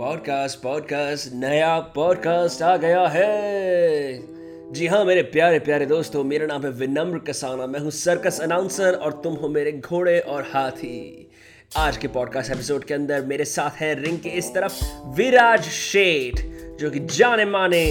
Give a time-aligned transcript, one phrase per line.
[0.00, 6.62] Podcast podcast नया podcast आ गया है। जी हाँ मेरे प्यारे प्यारे दोस्तों, मेरा नाम
[6.62, 11.30] है विनम्र कसाना। मैं हूँ सर्कस अनाउंसर और तुम हो मेरे घोड़े और हाथी।
[11.76, 14.84] आज के पॉडकास्ट एपिसोड के अंदर मेरे साथ है रिंग के इस तरफ़
[15.16, 16.40] विराज शेठ,
[16.80, 17.84] जो कि जाने माने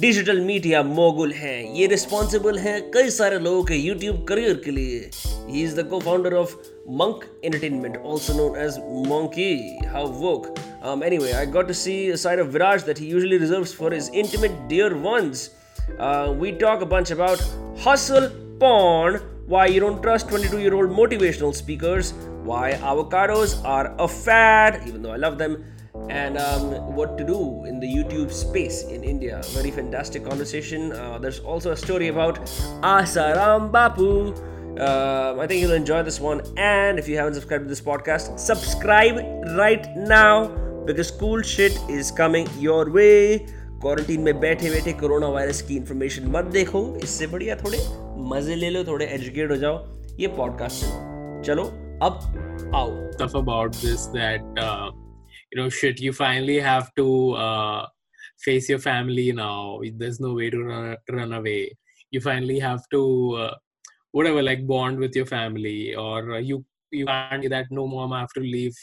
[0.00, 5.10] डिजिटल मीडिया मोगुल हैं ये रिस्पॉन्सिबल हैं कई सारे लोगों के यूट्यूब करियर के लिए
[5.48, 6.54] ही is the cofounder of
[8.36, 8.78] known as
[9.10, 9.78] Monkey.
[9.94, 10.46] How woke.
[10.82, 13.90] Um, anyway, I got to see a side of Viraj that he usually reserves for
[13.96, 15.44] his intimate dear ones.
[15.98, 17.44] Uh, we talk a bunch about
[17.84, 18.30] hustle
[18.64, 22.14] porn, why you don't trust 22 year old motivational speakers,
[22.52, 25.62] why avocados are a fad, even though I love them,
[26.09, 29.41] and um, what to do in the YouTube space in India.
[29.53, 30.91] Very fantastic conversation.
[30.91, 32.39] Uh, there's also a story about
[32.81, 34.35] Asaram Bapu.
[34.79, 36.41] Uh, I think you'll enjoy this one.
[36.57, 39.17] And if you haven't subscribed to this podcast, subscribe
[39.57, 40.49] right now
[40.85, 43.45] because cool shit is coming your way.
[43.81, 47.77] Quarantine में बैठे बैठे corona virus की information मत देखो इससे बढ़िया थोड़े
[48.29, 49.77] मजे ले लो थोड़े एजुकेट हो जाओ
[50.19, 51.63] ये पॉडकास्ट सुनो चलो
[52.07, 54.89] अब आओ stuff about this that uh,
[55.52, 57.86] you know shit you finally have to uh,
[58.38, 59.80] face your family now.
[59.94, 61.76] There's no way to run, run away.
[62.10, 63.02] You finally have to
[63.34, 63.54] uh,
[64.12, 68.20] whatever like bond with your family or uh, you you can't that no mom I
[68.20, 68.74] have to leave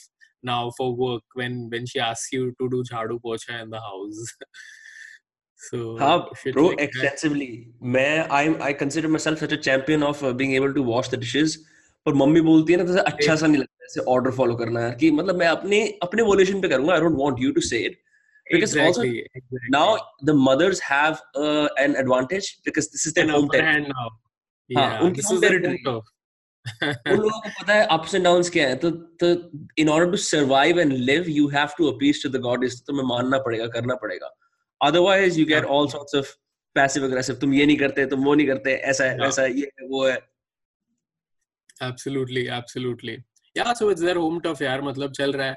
[0.44, 4.36] now for work when when she asks you to do jhadu pocha in the house.
[5.62, 6.84] So हाँ bro like that.
[6.84, 7.68] extensively.
[7.84, 11.18] मैं I I consider myself such a champion of uh, being able to wash the
[11.18, 11.58] dishes
[12.06, 14.96] पर mummy बोलती है ना तो अच्छा सा नहीं लगता ऐसे ऑर्डर फॉलो करना है
[14.96, 18.00] कि मतलब मैं अपने अपने वोल्यूशन पे करूँगा I don't want you to say it
[18.54, 19.68] because also exactly, exactly.
[19.74, 19.90] now
[20.28, 24.06] the mothers have uh, an advantage because this is their an home territory now.
[24.78, 26.00] हाँ, yeah उनकी this home is the territory
[27.12, 28.90] उन लोगों को पता है ups and downs क्या है तो
[29.24, 29.28] तो
[29.78, 33.38] in order to survive and live you have to appease to the goddess तुम्हें मानना
[33.38, 34.36] पड़ेगा करना पड़ेगा।
[34.82, 36.36] Otherwise you get all sorts of
[36.76, 39.28] passive aggressive तुम ये नहीं करते तुम वो नहीं करते ऐसा है Yeah.
[39.28, 40.29] ऐसा है ये है वो है।
[41.82, 43.24] Absolutely absolutely.
[43.56, 45.56] Yeah so it's their home tough yaar matlab chal raha hai.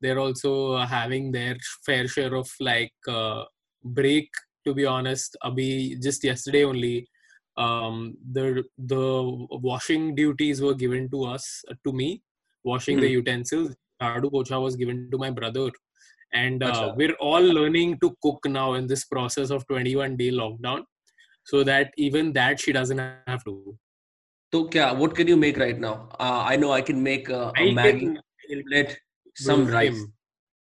[0.00, 3.44] They're also having their fair share of like uh,
[3.84, 4.28] break
[4.66, 5.36] to be honest.
[5.44, 7.08] Abhi just yesterday only
[7.56, 9.02] um the the
[9.70, 12.22] washing duties were given to us uh, to me
[12.64, 13.18] washing the Hmm.
[13.20, 13.74] utensils.
[14.02, 15.70] Adu pocha was given to my brother.
[16.32, 20.80] And uh, we're all learning to cook now in this process of 21 day lockdown
[21.44, 23.76] so that even that she doesn't have to
[24.54, 26.08] so, what can you make right now?
[26.12, 28.16] Uh, I know I can make uh, a maggi,
[28.52, 28.96] omelette,
[29.34, 30.00] some rice.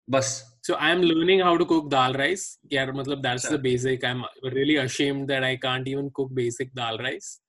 [0.08, 0.42] Bus.
[0.62, 2.58] So I'm learning how to cook dal rice.
[2.70, 4.02] Yeah, matlab, that's the basic.
[4.02, 7.40] I'm really ashamed that I can't even cook basic dal rice.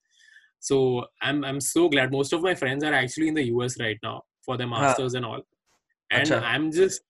[0.59, 2.12] So I'm I'm so glad.
[2.12, 5.25] Most of my friends are actually in the US right now for their masters and
[5.25, 5.41] all.
[6.12, 6.41] And Achha.
[6.44, 7.01] I'm just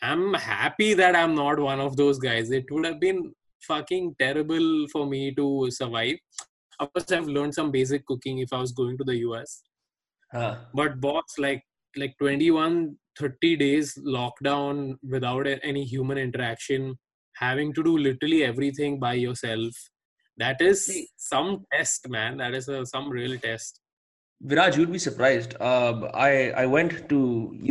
[0.00, 2.50] I'm happy that I'm not one of those guys.
[2.50, 6.16] It would have been fucking terrible for me to survive
[6.79, 9.61] Of course, I've learned some basic cooking if I was going to the US.
[10.33, 10.49] हाँ
[10.79, 11.63] but boss like
[12.01, 12.75] like 21
[13.19, 14.77] 30 days lockdown
[15.13, 16.85] without a- any human interaction
[17.39, 19.81] having to do literally everything by yourself
[20.43, 23.81] that is See- some test man that is a, some real test
[24.51, 25.51] Viraj, you'd be surprised.
[25.61, 26.29] Um, I
[26.61, 27.17] I went to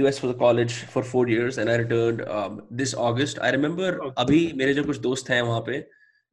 [0.03, 3.41] US for the college for four years and I returned um, this August.
[3.43, 4.13] I remember Okay.
[4.25, 5.81] अभी मेरे जो कुछ दोस्त हैं वहाँ पे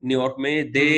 [0.03, 0.91] New York में they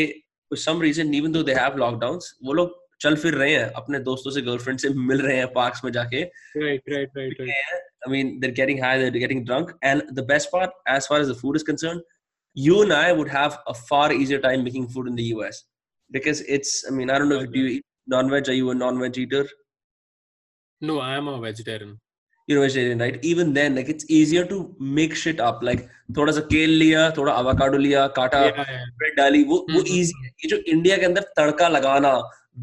[0.53, 3.99] for some reason even though they have lockdowns वो लोग चल फिर रहे हैं अपने
[4.07, 6.23] दोस्तों से गर्लफ्रेंड से मिल रहे हैं पार्क्स में जाके
[6.63, 10.51] right right right right I mean they're getting high they're getting drunk and the best
[10.55, 12.01] part as far as the food is concerned
[12.67, 15.63] you and I would have a far easier time making food in the US
[16.11, 17.85] because it's I mean I don't know if do you eat
[18.15, 19.47] non-veg are you a non-veg eater
[20.81, 21.91] no i am a vegetarian
[22.47, 23.17] you're vegetarian, right?
[23.23, 25.61] Even then, like it's easier to make shit up.
[25.69, 25.83] Like
[26.17, 28.85] थोड़ा सा केल लिया, थोड़ा avocado लिया, काटा, yeah, yeah.
[28.97, 30.29] Bread डाली, वो वो हम्म, easy है.
[30.43, 32.13] ये जो इंडिया के अंदर तड़का लगाना,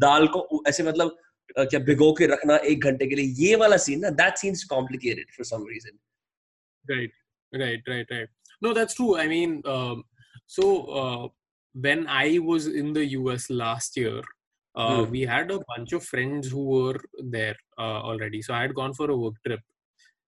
[0.05, 1.15] दाल को उ- ऐसे मतलब
[1.57, 4.63] अ, क्या भिगो के रखना एक घंटे के लिए, ये वाला सीन ना, that seems
[4.73, 5.97] complicated for some reason.
[6.89, 7.11] right
[7.61, 8.29] right right right
[8.65, 10.03] no that's true i mean um,
[10.55, 10.67] so
[11.01, 11.27] uh,
[11.75, 14.21] when i was in the us last year
[14.75, 15.11] uh, Hmm.
[15.15, 16.99] we had a bunch of friends who were
[17.37, 19.59] there uh, already so i had gone for a work trip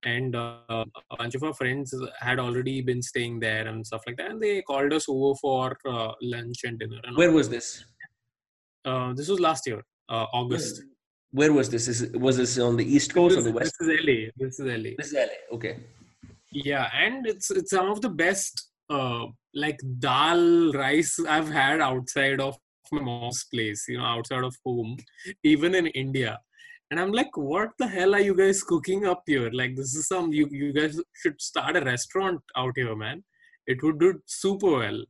[0.04, 4.16] and uh, a bunch of our friends had already been staying there and stuff like
[4.18, 7.84] that and they called us over for uh, lunch and dinner and Where was this?
[8.84, 10.82] uh, this was last year uh, august
[11.40, 11.84] Where was this?
[11.92, 13.74] Is, was this on the East Coast or the West?
[13.78, 15.38] this is la this is la This is LA.
[15.56, 15.72] Okay.
[16.70, 18.54] Yeah, and it's it's some of the best
[18.96, 19.24] uh
[19.64, 20.44] like dal
[20.82, 22.54] rice I've had outside of
[22.92, 24.92] my mom's place, you know, outside of home,
[25.52, 26.32] even in India
[26.93, 29.49] and I'm like, what the hell are you guys cooking up here?
[29.61, 33.23] Like, this is some you you guys should start a restaurant out here, man.
[33.67, 35.01] It would do super well.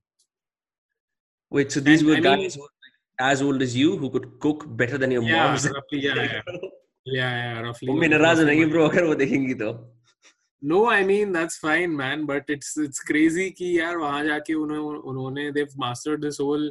[1.52, 3.98] Wait, so these And were I guys mean- who were like as old as you
[3.98, 5.70] who could cook better than your Yeah, moms?
[5.70, 6.42] roughly, yeah, yeah,
[7.06, 7.88] yeah, yeah, roughly.
[7.94, 9.72] Mummy नाराज roughly रहेंगी my- bro अगर वो देखेंगी तो
[10.62, 12.24] No, I mean that's fine, man.
[12.30, 16.66] But it's it's crazy कि यार वहाँ जाके उन्होंने उन्होंने they've mastered this whole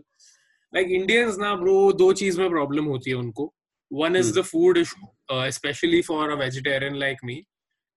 [0.77, 3.47] like Indians ना bro दो चीज में problem होती है उनको.
[3.91, 4.35] One is Hmm.
[4.41, 7.37] the food issue, uh, especially for a vegetarian like me.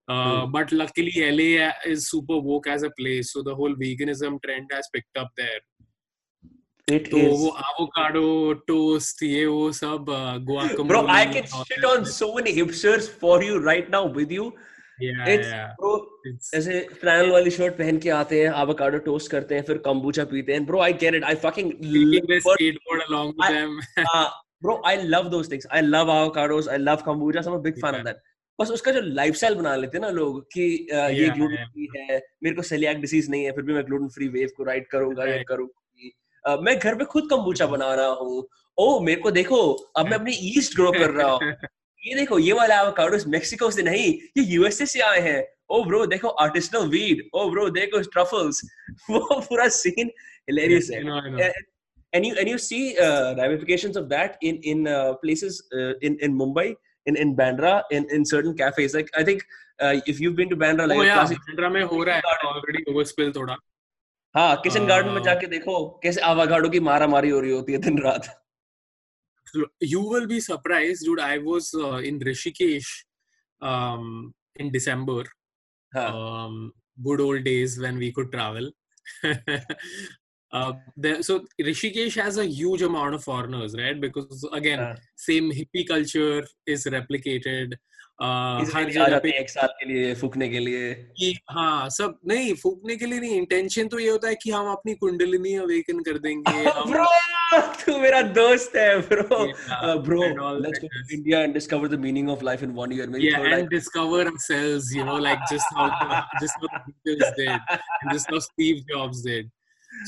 [0.07, 0.51] Uh, Hmm.
[0.53, 1.49] But luckily LA
[1.95, 5.59] is super woke as a place, so the whole veganism trend has picked up there.
[6.93, 8.21] it तो is वो avocado
[8.69, 10.87] toast ये वो सब uh, guacamole.
[10.87, 14.47] bro I can और shit on so many hipsters for you right now with you
[15.03, 15.69] Yeah, it's yeah.
[15.77, 15.91] bro
[16.31, 20.25] It's, ऐसे flannel वाली shirt पहन के आते हैं avocado टोस्ट करते हैं फिर kombucha
[20.33, 23.53] पीते हैं bro I get it I fucking taking the but- skateboard along with I-
[23.53, 23.79] them.
[24.15, 24.27] uh,
[24.66, 25.66] bro I love those things.
[25.70, 26.68] I love avocados.
[26.68, 27.44] I love kombucha.
[27.44, 28.16] So I'm a big fan of that.
[28.60, 31.72] बस उसका जो lifestyle बना लेते हैं ना लोग कि uh, ये Yeah, ग्लूटेन yeah.
[31.72, 34.64] फ्री है मेरे को सेलियाक डिसीज नहीं है फिर भी मैं ग्लूटेन फ्री वेव को
[34.64, 35.42] राइड करूँगा या.
[35.42, 36.12] करूँगी।
[36.48, 38.48] Uh, मैं घर पे खुद kombucha बना रहा हूँ।
[38.78, 41.40] ओ मेरे को देखो अब मैं अपनी ईस्ट ग्रो कर रहा हूँ।
[42.06, 46.06] ये देखो ये वाला एवोकाडोस मेक्सिको से नहीं ये यूएसए से आए हैं। ओ ब्रो
[46.06, 48.60] देखो आर्टिसनल वीड ओ ब्रो देखो ट्रफल्स
[49.10, 50.10] वो पूरा सीन
[50.50, 51.52] हिलेरियस है।
[52.05, 52.29] I know, I know.
[52.29, 56.17] and you and you see uh, ramifications of that in in uh, places uh, in
[56.19, 56.75] in Mumbai
[57.05, 59.43] in in Bandra in in certain cafes like I think
[59.81, 62.15] uh, if you've been to Bandra like oh a yeah, classic Bandra में हो रहा
[62.15, 62.49] है garden.
[62.53, 63.57] already overspill थोड़ा.
[64.37, 67.71] हाँ kitchen garden में Uh, जाके देखो कैसे आवागाडो की मारा मारी हो रही होती
[67.73, 68.27] है दिन रात
[69.79, 71.19] You will be surprised, dude.
[71.19, 72.91] I was uh, in Rishikesh
[73.61, 75.23] um, in December.
[75.95, 78.71] हाँ Um, good old days when we could travel.
[80.56, 84.00] Uh, there, so Rishikesh has a huge amount of foreigners, right?
[84.00, 87.74] Because again, uh, same hippie culture is replicated.
[88.18, 88.64] Uh,
[90.14, 90.92] फूकने के लिए।
[93.20, 96.64] नहीं intention तो ये होता है कि हम अपनी कुंडलिनी अवेकन कर देंगे
[97.84, 100.22] तू मेरा दोस्त है bro bro
[101.12, 105.04] India and discover the meaning of life in one year maybe and discover cells you
[105.04, 105.88] know like just how
[106.42, 106.92] just how
[109.08, 109.50] this did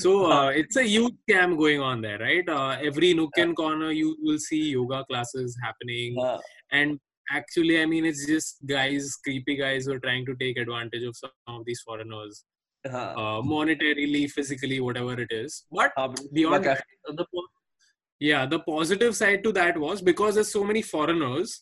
[0.04, 3.90] so uh, it's a huge scam going on there right uh, every nook and corner
[4.02, 6.38] you will see yoga classes happening हाँ
[6.80, 7.00] and
[7.40, 11.16] actually i mean it's just guys creepy guys who are trying to take advantage of
[11.24, 12.40] some of these foreigners
[12.94, 16.84] हाँ uh, monetarily physically whatever it is but हाँ bro, beyond मैं that,
[17.22, 17.50] the po-
[18.32, 21.54] yeah the positive side to that was because there's so many foreigners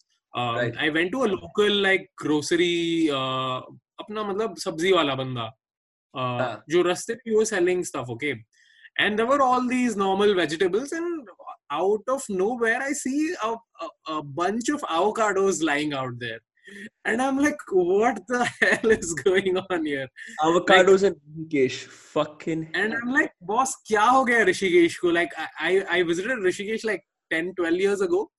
[0.41, 0.75] um, Right.
[0.85, 3.57] i went to a local like grocery uh,
[4.03, 5.49] अपना मतलब सब्जी वाला बंदा
[6.15, 6.63] uh, हाँ.
[6.69, 8.35] जो रास्ते पे he was selling stuff okay
[8.99, 11.27] and there were all these normal vegetables and
[11.71, 16.39] out of nowhere i see a, a, a bunch of avocados lying out there
[17.05, 20.07] and i'm like what the hell is going on here
[20.41, 25.07] avocados and Rishikesh fucking and I'm like, boss, kya ho gaya Rishikesh ko?
[25.07, 28.29] Like, I, I, I visited Rishikesh like 10, 12 years ago.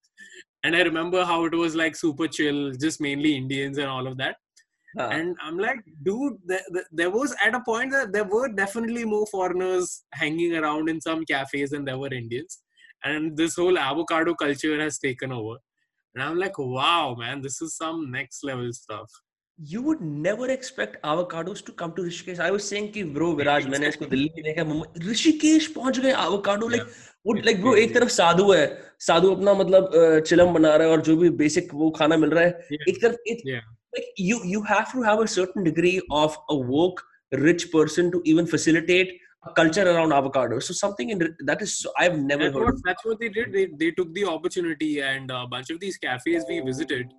[0.65, 4.17] And I remember how it was like super chill, just mainly Indians and all of
[4.19, 4.37] that.
[5.00, 6.64] हाँ And I'm like, dude, there,
[7.02, 9.92] there- was at a point that there were definitely more foreigners
[10.24, 12.60] hanging around in some cafes than there were Indians.
[13.04, 15.56] And this whole avocado culture has taken over.
[16.16, 19.24] And I'm like, wow, man, this is some next level stuff.
[19.60, 22.40] you would never expect avocados to come to Rishikesh.
[22.48, 26.12] I was saying कि bro विराज मैंने इसको दिल्ली में देखा मुंबई ऋषिकेश पहुँच गए
[26.26, 26.92] avocado like
[27.30, 28.66] वो like bro एक तरफ़ साधु है
[29.07, 32.30] साधु अपना मतलब अ, चिलम बना रहा है और जो भी बेसिक वो खाना मिल
[32.38, 32.86] रहा है Yeah.
[32.94, 33.66] एक तरफ़ it, Yeah.
[33.97, 38.21] Like you you have to have a certain degree of a woke rich person to
[38.23, 40.63] even facilitate a culture around avocados.
[40.63, 43.51] So something in that is so, I've never That's heard what, that's what they did.
[43.54, 47.11] They, they took the opportunity, and a bunch of these cafes we visited,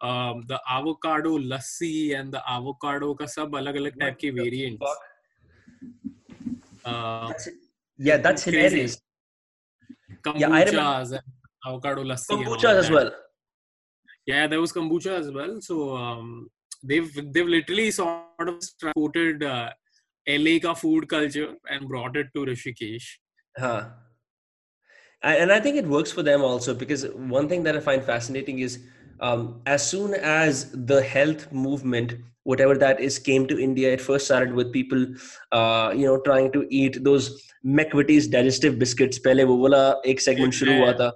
[0.00, 4.96] um, the avocado lassi and the avocado ka sab alag alag type ke variants.
[6.84, 7.48] Uh, That's.
[7.98, 8.98] Yeah, that's hilarious.
[10.22, 11.22] kombuchas Yeah, I remember- and
[11.66, 12.28] avocado lassi.
[12.30, 13.10] Kombuchas as well.
[14.25, 15.59] Yeah, there was kombucha as well.
[15.61, 16.49] So um,
[16.83, 19.69] they've they've literally sort of transported uh,
[20.27, 23.07] LA ka food culture and brought it to Rishikesh.
[23.57, 23.89] Huh.
[25.23, 27.05] I- And I think it works for them also because
[27.37, 28.79] one thing that I find fascinating is
[29.19, 34.25] um, as soon as the health movement, whatever that is, came to India, it first
[34.25, 35.05] started with people,
[35.51, 37.27] uh, you know, trying to eat those
[37.63, 39.19] McVitie's digestive biscuits.
[39.27, 39.83] पहले वो वाला
[40.13, 41.11] एक segment शुरू हुआ था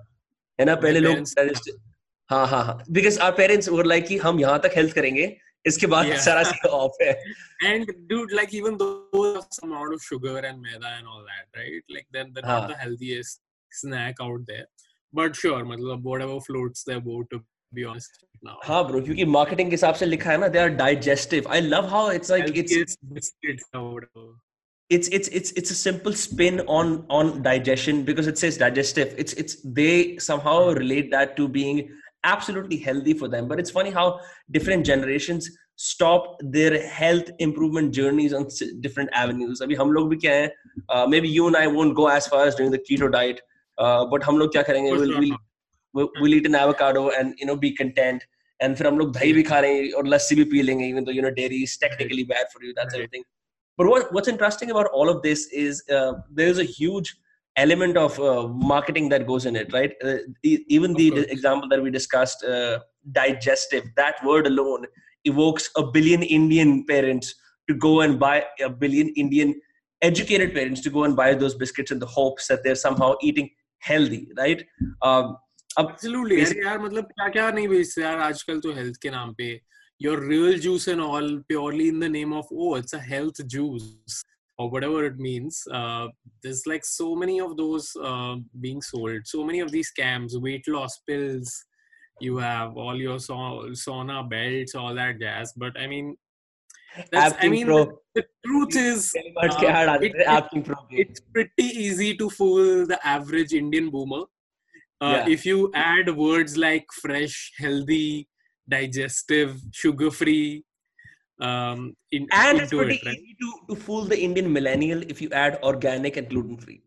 [0.59, 1.79] है ना My पहले लोग parents- digestive
[2.30, 5.86] हाँ हाँ हाँ। Because our parents were like कि हम यहाँ तक हेल्थ करेंगे इसके
[5.86, 6.18] बाद yeah.
[6.24, 7.12] सारा चीज़ ऑफ़ है।
[7.64, 11.84] And dude like even though some out of sugar and maida and all that right
[11.90, 13.40] like then the not the healthiest
[13.72, 14.66] snack out there
[15.14, 17.38] but sure मतलब whatever floats their boat to
[17.74, 20.68] be honest now हाँ bro क्योंकि marketing के हिसाब से लिखा है ना they are
[20.84, 23.64] digestive I love how it's like it's biscuits
[24.90, 29.12] It's it's it's it's a simple spin on on digestion because it says digestive.
[29.24, 29.92] It's it's they
[30.24, 31.78] somehow relate that to being
[32.23, 34.03] absolutely healthy for them but it's funny how
[34.57, 35.47] different generations
[35.87, 40.47] stop their health improvement journeys on s- different avenues अभी हम लोग भी क्या है
[40.93, 43.41] uh, maybe you and I won't go as far as doing the keto diet
[43.77, 45.21] uh, but हम लोग क्या करेंगे For we'll, sure.
[45.25, 45.35] we'll
[45.97, 48.25] we'll, we'll eat an avocado and you know be content
[48.65, 51.05] and फिर हम लोग दही भी खा रहे हैं और लस्सी भी पी लेंगे even
[51.09, 53.01] though you know dairy is technically bad for you that's Right.
[53.03, 53.25] everything
[53.79, 57.09] but what, what's interesting about all of this is uh, there's a huge
[57.57, 61.25] element of uh, marketing that goes in it right uh, e- even Of the course.
[61.35, 62.79] example that we discussed uh,
[63.19, 64.85] digestive that word alone
[65.23, 67.33] evokes a billion indian parents
[67.69, 69.53] to go and buy a billion indian
[70.01, 73.49] educated parents to go and buy those biscuits in the hopes that they're somehow eating
[73.91, 74.65] healthy right
[75.01, 75.35] um,
[75.79, 76.35] अब Absolutely.
[76.41, 79.47] Basic- अरे यार मतलब क्या क्या नहीं बेचते यार आजकल तो हेल्थ के नाम पे
[80.03, 84.15] your real juice and all purely in the name of oh it's a health juice
[84.60, 86.06] or whatever it means uh,
[86.42, 90.66] there's like so many of those uh, being sold so many of these scams weight
[90.68, 91.64] loss pills
[92.20, 93.16] you have all your
[93.82, 96.16] sauna belts all that jazz but i mean
[97.12, 97.86] that's, I mean, the,
[98.16, 104.24] the, truth is, uh, it, it, it's pretty easy to fool the average Indian boomer.
[105.00, 105.28] Uh, yeah.
[105.28, 108.28] If you add words like fresh, healthy,
[108.68, 110.64] digestive, sugar free,
[111.39, 113.17] um, in, and it's into pretty it, right?
[113.17, 116.81] easy to, to fool the Indian millennial if you add organic and gluten free.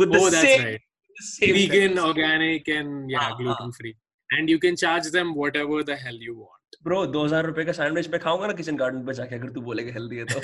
[0.00, 0.80] With the Oh, that's same, right.
[1.18, 2.06] the same Vegan, sentence.
[2.06, 3.36] organic, and yeah, Uh-huh.
[3.42, 3.94] gluten free.
[4.32, 6.58] And you can charge them whatever the hell you want.
[6.84, 9.60] Bro, दो हजार रुपए का sandwich मैं खाऊंगा ना kitchen garden पे जाके अगर तू
[9.70, 10.40] बोलेगा हेल्दी है तो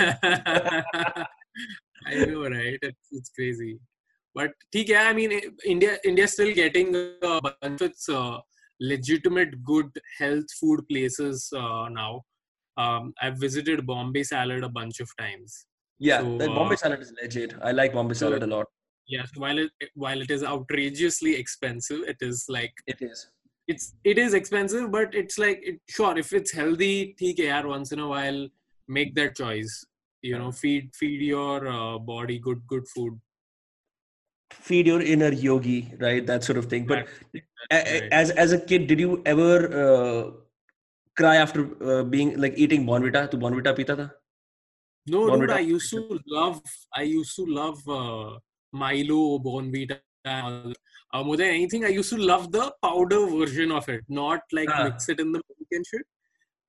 [2.06, 2.78] I know, right?
[2.82, 3.78] It's, it's crazy.
[4.35, 5.32] But ठीक है, I mean,
[5.75, 8.38] India India's still getting a bunch of its uh,
[8.80, 12.11] legitimate good health food places uh, now.
[12.77, 15.65] um, I've visited Bombay salad a bunch of times.
[16.00, 17.53] Yeah, so, the Bombay uh, salad is legit.
[17.62, 18.68] I like Bombay so salad a lot.
[19.08, 23.30] Yes, yeah, while it while it is outrageously expensive, it is like it is.
[23.68, 28.00] It's it is expensive, but it's like it, sure if it's healthy, TKR once in
[28.00, 28.48] a while
[28.88, 29.86] make that choice.
[30.22, 33.20] You know, feed feed your uh, body good good food.
[34.51, 36.25] Feed your inner yogi, right?
[36.25, 36.86] That sort of thing.
[36.86, 38.03] But right.
[38.12, 39.58] as as a kid, did you ever?
[39.84, 40.32] Uh,
[41.15, 43.29] cry after uh, being like eating Bournvita?
[43.32, 44.12] Tu Bournvita pita tha?
[45.08, 46.62] No, dude, I used to love,
[46.96, 48.38] I used to love uh,
[48.72, 50.00] Milo, Bournvita.
[50.25, 54.70] Uh, more than anything, I used to love the powder version of it, not like
[54.72, 54.84] Ah.
[54.86, 56.05] mix it in the milk and shit.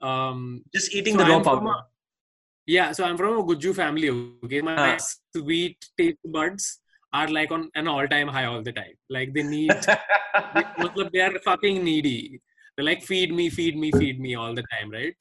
[0.01, 1.75] Um, Just eating So the raw powder.
[2.67, 4.11] yeah, so I'm from a Guju family.
[4.45, 4.99] Okay, my Ah.
[5.37, 6.81] sweet taste buds
[7.13, 8.95] are like on an all-time high all the time.
[9.09, 9.71] Like they need,
[10.55, 12.41] they, they are fucking needy.
[12.75, 15.13] They're like feed me, feed me, feed me all the time, right?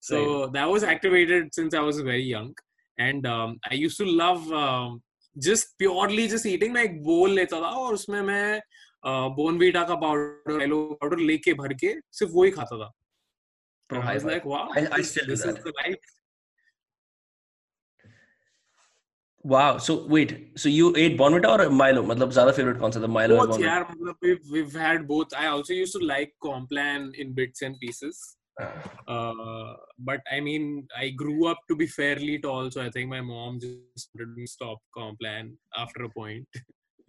[0.00, 2.54] So that was activated since I was very young,
[2.98, 5.02] and um, I used to love um,
[5.38, 8.60] just purely just eating like bowl लेता था और उसमें मैं
[9.36, 12.90] Bournvita का powder yellow powder लेके भर के सिर्फ वही खाता था
[13.90, 14.32] Bro, And I high was five.
[14.32, 15.64] like, wow, I- I this, still do this is that.
[15.64, 16.10] the life.
[19.45, 19.77] Wow.
[19.77, 20.31] So wait.
[20.57, 22.03] So you ate Bonvita or Milo?
[22.03, 23.07] मतलब ज़्यादा favorite कौन सा था?
[23.17, 23.67] Milo or Both, Bonvita?
[23.67, 25.35] यार, मतलब we've, we've had both.
[25.41, 28.37] I also used to like Complan in bits and pieces.
[29.07, 33.21] Uh, but I mean, I grew up to be fairly tall, so I think my
[33.21, 36.47] mom just wanted me stop Complan after a point.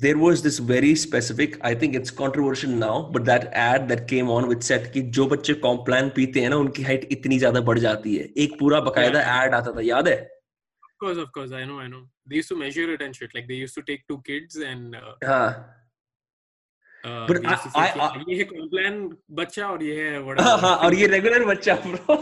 [0.01, 4.33] there was this very specific i think it's controversial now but that ad that came
[4.35, 7.79] on which said कि जो बच्चे Complan पीते हैं ना उनकी height इतनी ज़्यादा बढ़
[7.85, 10.19] जाती है एक पूरा बकायदा ad आता था याद है
[11.02, 12.02] course, of course, I know, I know.
[12.30, 13.32] They used to measure it and shit.
[13.34, 15.48] Like they used to take two kids and uh, हाँ
[17.04, 19.00] uh, But they used to say, I- कि I- ये है Complan
[19.40, 20.58] बच्चा और ये है हाँ whatever.
[20.66, 22.18] हाँ और ये रेगुलर बच्चा bro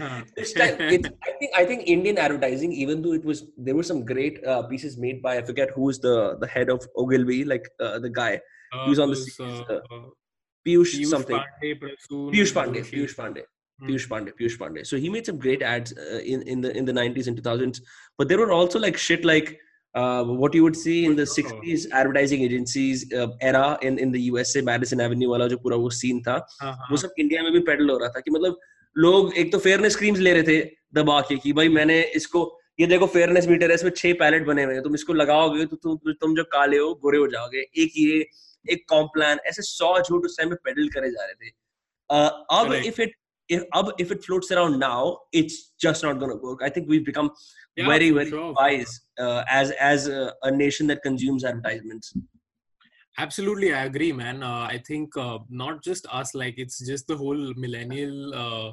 [0.00, 0.24] हाँ.
[0.36, 3.86] this time it, I think I think Indian advertising even though it was there were
[3.92, 7.44] some great uh, pieces made by I forget who is the the head of Ogilvy
[7.54, 8.32] like uh, the guy
[8.74, 10.06] Uh, He was on the those, series, uh, uh, uh,
[10.66, 12.94] Piyush Piyush something Pandey, Prasoon Piyush Pandey Joshi.
[12.96, 13.50] Piyush Pandey Hmm.
[13.87, 14.85] Piyush Pandey, Piyush Pandey.
[14.85, 17.81] So he made some great ads uh, in in the in the 90s and 2000s.
[18.17, 19.57] But there were also like shit like
[19.95, 21.61] uh, what you would see in the For sure.
[21.61, 25.91] 60s advertising agencies uh, era in in the USA Madison Avenue वाला जो पूरा वो
[25.99, 26.97] scene था हाँ, वो हाँ.
[26.97, 28.59] सब India में भी पेडल हो रहा था कि मतलब
[28.95, 30.59] लोग एक तो फेयरनेस क्रीम्स ले रहे थे
[30.93, 32.43] दबा के कि भाई मैंने इसको
[32.79, 35.75] ये देखो फेयरनेस मीटर है इसमें छह पैलेट बने हुए हैं तुम इसको लगाओगे तो
[35.75, 38.25] तुम तुम जो काले हो गोरे हो जाओगे एक ये
[38.73, 41.51] एक कॉम्प्लान ऐसे सौ झूठ उस टाइम में पेडल करे जा रहे थे
[42.09, 43.18] uh, अब if it
[43.49, 43.63] if
[43.97, 46.59] if it floats around now it's just not going to work.
[46.63, 47.31] I think we've become
[47.75, 52.13] Yeah, very very sure, wise uh, as as a, a nation that consumes advertisements.
[53.17, 54.43] Absolutely i agree man.
[54.43, 58.71] Uh, i think uh, not just us like it's just the whole millennial uh,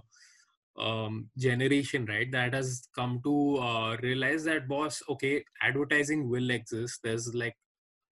[0.86, 3.34] um, generation right that has come to
[3.68, 7.00] uh, realize that boss okay advertising will exist.
[7.02, 7.56] There's like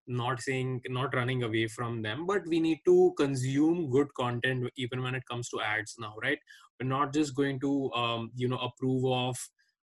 [0.06, 5.02] not saying not running away from them but we need to consume good content even
[5.02, 6.38] when it comes to ads now right?
[6.80, 9.37] We're not just going to um, you know approve of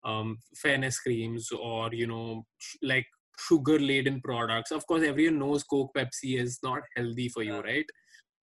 [0.05, 3.07] um, fairness creams or you know sh- like
[3.39, 4.71] sugar laden products.
[4.71, 7.87] Of course everyone knows coke pepsi is not healthy for you right?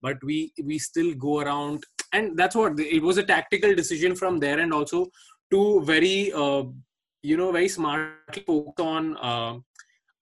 [0.02, 4.40] But we we still go around and that's what it was a tactical decision from
[4.40, 5.08] there and also
[5.52, 6.64] to very uh,
[7.24, 9.58] you know very smartly focus on uh,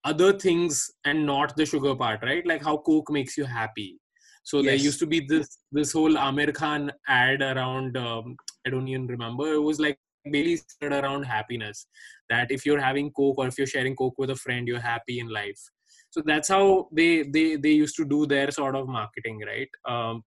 [0.04, 2.46] other things and not the sugar part right?
[2.46, 4.00] Like how coke makes you happy.
[4.44, 4.66] So yes.
[4.66, 8.36] there used to be this this whole Aamir Khan ad around um,
[8.68, 9.54] I don't even remember.
[9.54, 11.88] It was like mainly centered around happiness.
[12.30, 15.20] That if you're having coke or if you're sharing coke with a friend you're happy
[15.20, 15.62] in life.
[16.10, 19.70] So that's how they they they used to do their sort of marketing right?
[19.86, 20.24] Um,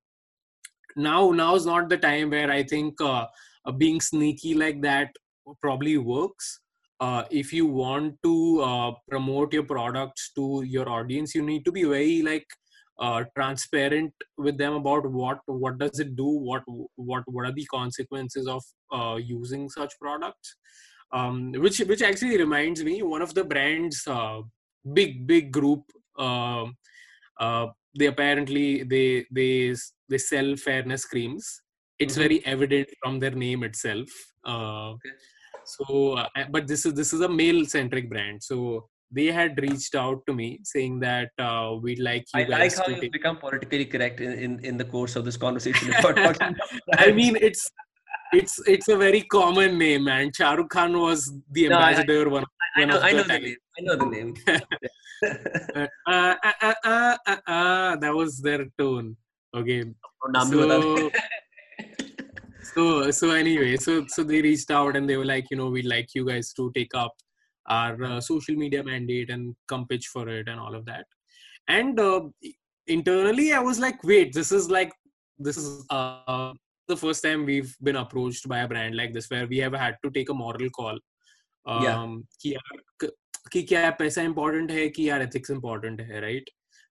[0.96, 3.26] now now is not the time where i think uh,
[3.66, 5.10] uh, being sneaky like that
[5.60, 6.60] probably works
[7.00, 11.72] uh, if you want to uh, promote your products to your audience you need to
[11.72, 12.46] be very like
[12.98, 16.62] uh, transparent with them about what what does it do what
[16.96, 18.62] what what are the consequences of
[18.92, 20.56] uh, using such products
[21.12, 24.40] um, which which actually reminds me one of the brands uh,
[24.94, 25.82] big big group
[26.18, 26.74] um,
[27.38, 27.66] uh,
[27.98, 29.74] they apparently they they
[30.08, 31.60] they sell fairness creams
[31.98, 32.22] it's mm-hmm.
[32.22, 34.08] very evident from their name itself
[34.46, 35.10] uh, okay.
[35.66, 39.94] So uh, but this is this is a male centric brand so they had reached
[39.94, 43.12] out to me saying that uh, we'd like you I guys like how you take...
[43.12, 45.92] become politically correct in, in, in the course of this conversation.
[46.98, 47.70] I mean, it's
[48.32, 52.24] it's it's a very common name, and Shahrukh Khan was the ambassador.
[52.24, 52.44] No, I, one,
[52.76, 53.56] I, know, I know the, name.
[53.78, 54.34] I know the name.
[56.06, 56.34] uh,
[56.84, 59.16] uh, uh, that was their tone.
[59.54, 59.84] Okay.
[60.50, 61.10] So,
[62.73, 65.85] so so anyway, so so they reached out and they were like, you know, we'd
[65.85, 67.13] like you guys to take up
[67.67, 71.05] our uh, social media mandate and come pitch for it and all of that
[71.67, 72.21] and uh,
[72.87, 74.91] internally i was like wait this is like
[75.37, 76.51] this is uh,
[76.87, 79.95] the first time we've been approached by a brand like this where we have had
[80.03, 80.97] to take a moral call
[81.67, 82.07] um, yeah.
[82.41, 83.09] कि यार
[83.51, 86.49] कि क्या पैसा important है कि यार ethics important है right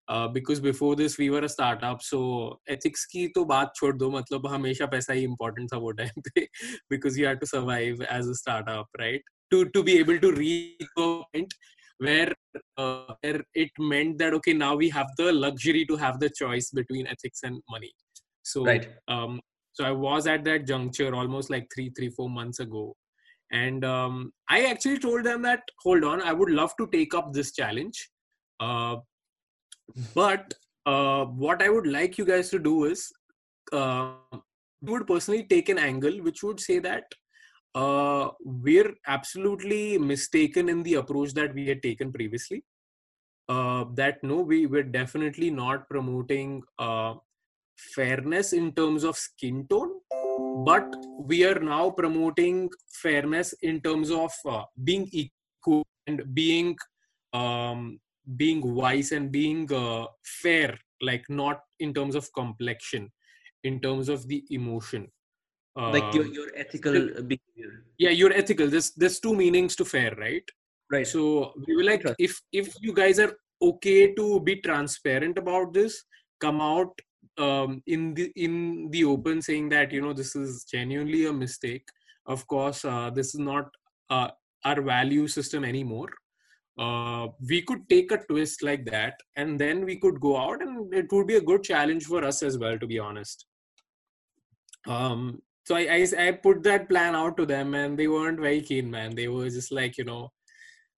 [0.08, 2.20] uh, because before this we were a startup so
[2.68, 6.46] ethics की तो बात छोड़ दो मतलब हमेशा पैसा ही important था वो टाइम पे
[6.94, 10.88] because you had to survive as a startup right to to be able to reach
[10.96, 11.54] a point
[11.98, 12.34] where
[12.78, 16.70] uh, where it meant that okay now we have the luxury to have the choice
[16.70, 17.92] between ethics and money
[18.42, 18.88] so right.
[19.08, 19.40] um
[19.72, 22.84] so i was at that juncture almost like three three four months ago
[23.52, 27.32] and um, i actually told them that hold on i would love to take up
[27.32, 28.08] this challenge
[28.60, 28.96] uh,
[30.13, 30.53] but
[30.85, 33.11] uh, what i would like you guys to do is
[33.73, 34.13] uh,
[34.81, 37.03] would personally take an angle which would say that
[37.75, 42.63] uh, we're absolutely mistaken in the approach that we had taken previously.
[43.49, 47.13] Uh, that no, we we're definitely not promoting uh,
[47.77, 49.91] fairness in terms of skin tone,
[50.65, 50.87] but
[51.19, 52.69] we are now promoting
[53.03, 56.75] fairness in terms of uh, being equal and being
[57.33, 57.99] um,
[58.35, 63.11] being wise and being uh, fair, like not in terms of complexion,
[63.63, 65.11] in terms of the emotion.
[65.77, 67.83] Like your, um, your ethical behavior.
[67.97, 68.67] Yeah your ethical.
[68.67, 70.43] There's there's two meanings to fair right?
[70.89, 71.05] Right.
[71.05, 76.03] So we were like if if you guys are okay to be transparent about this
[76.39, 76.97] come out
[77.37, 81.85] um, in the in the open saying that you know this is genuinely a mistake.
[82.25, 83.69] Of course uh, this is not
[84.09, 84.29] uh,
[84.63, 86.09] our value system anymore
[86.77, 90.93] uh, we could take a twist like that and then we could go out and
[90.93, 93.45] it would be a good challenge for us as well to be honest
[94.87, 98.61] um, so I, I, I put that plan out to them and they weren't very
[98.61, 100.31] keen man they were just like you know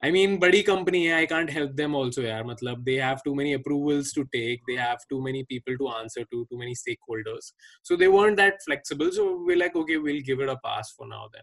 [0.04, 2.44] I mean, buddy company, I can't help them also, yaar.
[2.44, 4.62] Matlab, they have too many approvals to take.
[4.68, 7.52] They have too many people to answer to, too many stakeholders.
[7.82, 9.12] So they weren't that flexible.
[9.12, 11.42] So we're like, okay, we'll give it a pass for now then.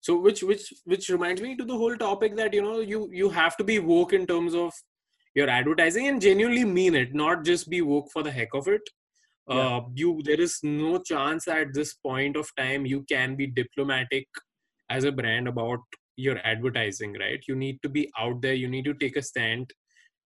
[0.00, 3.28] So which which which reminds me to the whole topic that you know you you
[3.30, 4.72] have to be woke in terms of
[5.34, 8.82] your advertising and genuinely mean it, not just be woke for the heck of it.
[9.48, 9.76] Yeah.
[9.76, 14.28] uh, you there is no chance at this point of time you can be diplomatic
[14.90, 15.80] as a brand about
[16.16, 17.42] your advertising right?
[17.48, 19.72] You need to be out there you need to take a stand.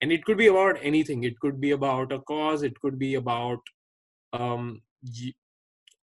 [0.01, 1.23] And it could be about anything.
[1.23, 2.63] It could be about a cause.
[2.63, 3.59] It could be about
[4.33, 4.81] um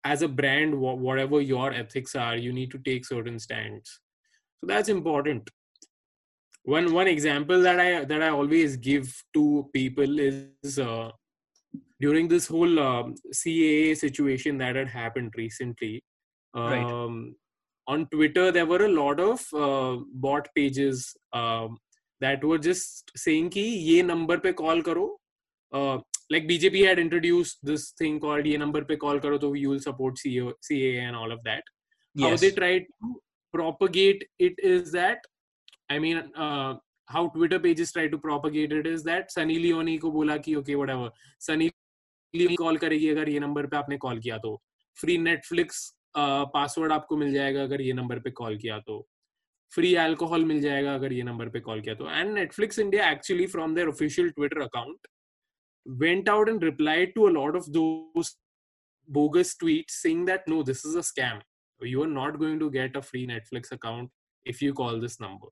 [0.04, 4.00] as a brand whatever your ethics are you need to take certain stands.
[4.60, 5.48] So that's important.
[6.64, 11.10] One one example that i that i always give to people is uh,
[12.00, 16.02] during this whole um, caa situation that had happened recently
[16.54, 16.92] um, Right.
[17.94, 21.78] on twitter there were a lot of uh, bot pages um,
[22.20, 25.16] that were just saying ki ye number pe call karo.
[25.72, 25.98] Uh,
[26.30, 29.80] like bjp had introduced this thing called ye number pe call karo so you will
[29.80, 31.62] support CA, CAA and all of that
[32.16, 32.30] Yes.
[32.30, 33.20] how they tried to
[33.54, 35.18] propagate it is that
[35.88, 36.74] I mean, uh,
[37.08, 40.76] how Twitter pages try to propagate it is that Sunny Leone को बोला कि okay
[40.76, 41.70] whatever Sunny
[42.34, 44.60] Leone call करेगी अगर ये number पे आपने call किया तो
[44.96, 45.82] फ्री नेटफ्लिक्स
[46.16, 49.06] पासवर्ड आपको मिल जाएगा अगर ये नंबर पे कॉल किया तो
[49.72, 53.46] फ्री अल्कोहल मिल जाएगा अगर ये नंबर पे कॉल किया तो and Netflix India actually
[53.46, 55.08] from there official Twitter account
[55.84, 58.36] went out and replied to a lot of those
[59.08, 61.40] bogus tweets saying that no this is a scam.
[61.82, 64.10] You are not going to get a free netflix account
[64.44, 65.46] if you call this number.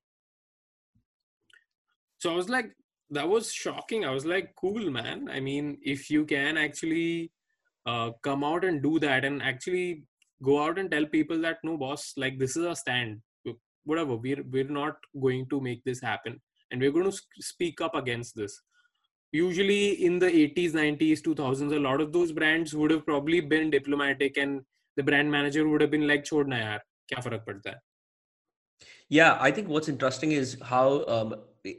[2.19, 2.71] So i was like
[3.11, 4.05] that was shocking.
[4.05, 5.29] I was like cool man.
[5.31, 7.31] I mean if you can actually
[7.85, 10.03] uh, come out and do that and actually
[10.43, 13.21] go out and tell people that no boss like this is a stand.
[13.83, 14.15] Whatever.
[14.15, 16.39] We're we're not going to make this happen
[16.71, 18.61] and we're going to speak up against this
[19.31, 23.69] usually in the 80s 90s 2000s a lot of those brands would have probably been
[23.69, 24.61] diplomatic and
[24.97, 26.79] the brand manager would have been like "Chhodna yaar
[27.11, 27.79] kya farak padta hai
[29.19, 31.35] yeah i think what's interesting is how um,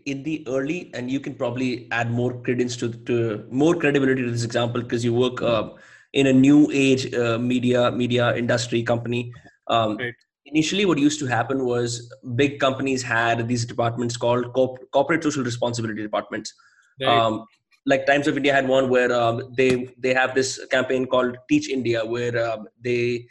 [0.07, 4.31] in the early and you can probably add more credence to, to more credibility to
[4.31, 5.75] this example because you work um,
[6.13, 9.33] in a new age uh, media media industry company.
[9.69, 10.15] Um, right.
[10.47, 15.45] initially what used to happen was big companies had these departments called corp- corporate social
[15.45, 16.53] responsibility departments.
[17.01, 17.09] Right.
[17.09, 17.47] Um,
[17.87, 21.69] like Times of India had one where um, they they have this campaign called Teach
[21.69, 23.27] India, where um, they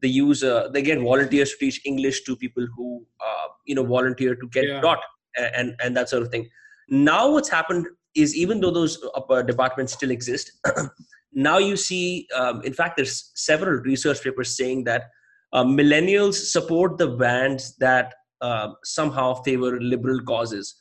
[0.00, 3.84] they use uh, they get volunteers to teach English to people who uh, you know
[3.84, 4.80] volunteer to get Yeah.
[4.80, 5.02] taught
[5.36, 6.48] and and that sort of thing.
[6.88, 10.52] Now what's happened is even though those uh, departments still exist,
[11.32, 15.04] now you see um, in fact there's several research papers saying that
[15.52, 20.74] uh, millennials support the bands that uh, somehow favor liberal causes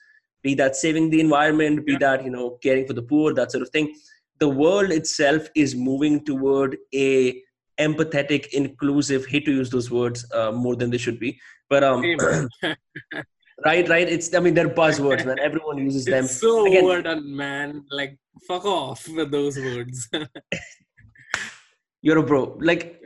[0.43, 3.61] be that saving the environment be that you know caring for the poor that sort
[3.61, 3.95] of thing.
[4.39, 7.41] The world itself is moving toward a
[7.79, 11.39] empathetic inclusive hate to use those words uh, more than they should be.
[11.69, 12.01] But um
[13.65, 14.09] right right.
[14.09, 15.39] It's i mean they're buzzwords man.
[15.39, 16.25] Everyone uses them.
[16.25, 17.85] So Again- overdone man.
[17.91, 20.09] Like fuck off with those words.
[22.03, 22.57] You're a bro.
[22.59, 23.01] Like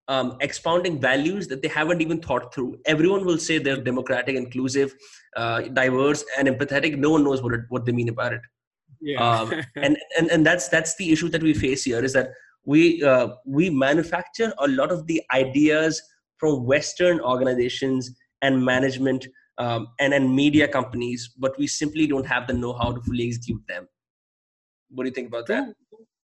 [0.08, 4.94] um, expounding values that they haven't even thought through everyone will say they're democratic inclusive
[5.36, 8.40] uh, diverse and empathetic no one knows what it, what they mean about it
[9.00, 9.52] yeah um,
[9.82, 12.30] and, and and that's that's the issue that we face here is that
[12.64, 16.02] we uh, we manufacture a lot of the ideas
[16.38, 19.26] from western organizations and management
[19.58, 23.62] um, and and media companies but we simply don't have the know-how to fully execute
[23.68, 23.88] them
[24.90, 25.74] what do you think about that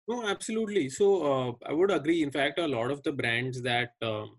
[0.08, 0.88] No, no, absolutely.
[0.88, 2.22] So uh, I would agree.
[2.22, 4.36] In fact, a lot of the brands that um,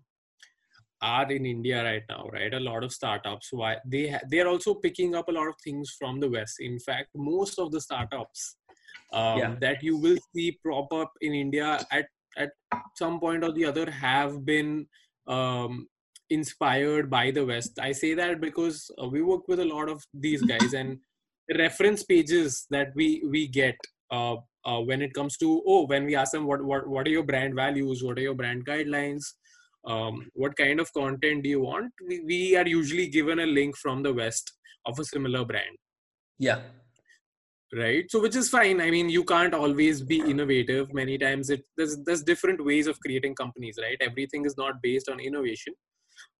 [1.02, 4.48] are in India right now, right, a lot of startups, why they ha- they are
[4.48, 6.56] also picking up a lot of things from the West.
[6.60, 8.56] In fact, most of the startups
[9.12, 9.54] um, Yeah.
[9.60, 12.50] that you will see prop up in India at at
[12.96, 14.86] some point or the other have been
[15.26, 15.88] um,
[16.34, 17.78] inspired by the West.
[17.80, 20.98] I say that because uh, we work with a lot of these guys and
[21.58, 23.76] reference pages that we we get
[24.10, 27.16] uh, uh, when it comes to oh when we ask them what what what are
[27.16, 28.02] your brand values?
[28.02, 29.24] What are your brand guidelines?
[29.86, 31.92] Um, what kind of content do you want?
[32.08, 34.52] We, we are usually given a link from the west
[34.86, 35.76] of a similar brand.
[36.38, 36.60] Yeah.
[37.76, 38.04] Right?
[38.08, 38.80] So which is fine.
[38.80, 40.94] I mean you can't always be innovative.
[40.94, 43.98] Many times it there's there's different ways of creating companies right?
[44.00, 45.74] Everything is not based on innovation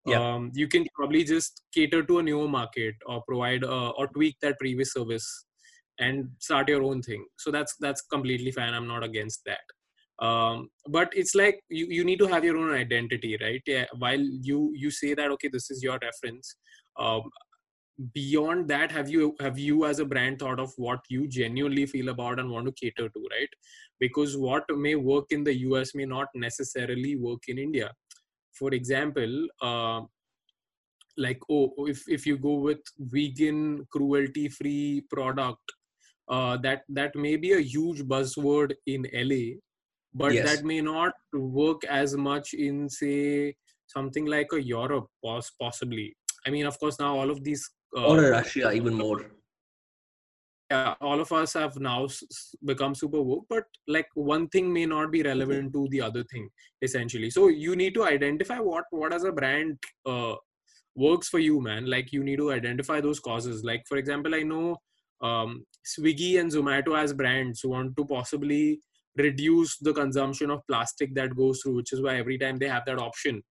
[0.07, 0.35] Yeah.
[0.35, 4.37] um, you can probably just cater to a newer market or provide uh, or tweak
[4.43, 5.47] that previous service
[5.99, 7.25] and start your own thing.
[7.39, 8.75] So that's that's completely fine.
[8.75, 10.25] I'm not against that.
[10.25, 13.63] Um, but it's like you, you need to have your own identity right?
[13.67, 16.57] Yeah, while you you say that okay this is your reference
[16.99, 17.23] um,
[18.13, 22.11] beyond that have you have you as a brand thought of what you genuinely feel
[22.11, 23.49] about and want to cater to right?
[24.01, 27.91] Because what may work in the us may not necessarily work in india
[28.59, 30.01] for example uh,
[31.17, 35.73] like oh if if you go with vegan cruelty free product
[36.29, 39.45] uh, that that may be a huge buzzword in la
[40.23, 40.47] but Yes.
[40.49, 41.13] that may not
[41.61, 43.55] work as much in say
[43.87, 47.65] something like a europe pos- possibly i mean of course now all of these
[47.97, 49.21] uh, or russia even more
[50.75, 52.09] yeah, all of us have now
[52.65, 53.65] become super woke, but
[53.97, 56.49] like one thing may not be relevant to the other thing
[56.83, 57.31] essentially.
[57.31, 60.35] So you need to identify what what as a brand uh,
[60.95, 61.91] works for you, man.
[61.95, 63.65] Like you need to identify those causes.
[63.71, 64.77] Like for example, I know
[65.21, 68.81] um, Swiggy and Zomato as brands want to possibly
[69.17, 72.85] reduce the consumption of plastic that goes through, which is why every time they have
[72.87, 73.43] that option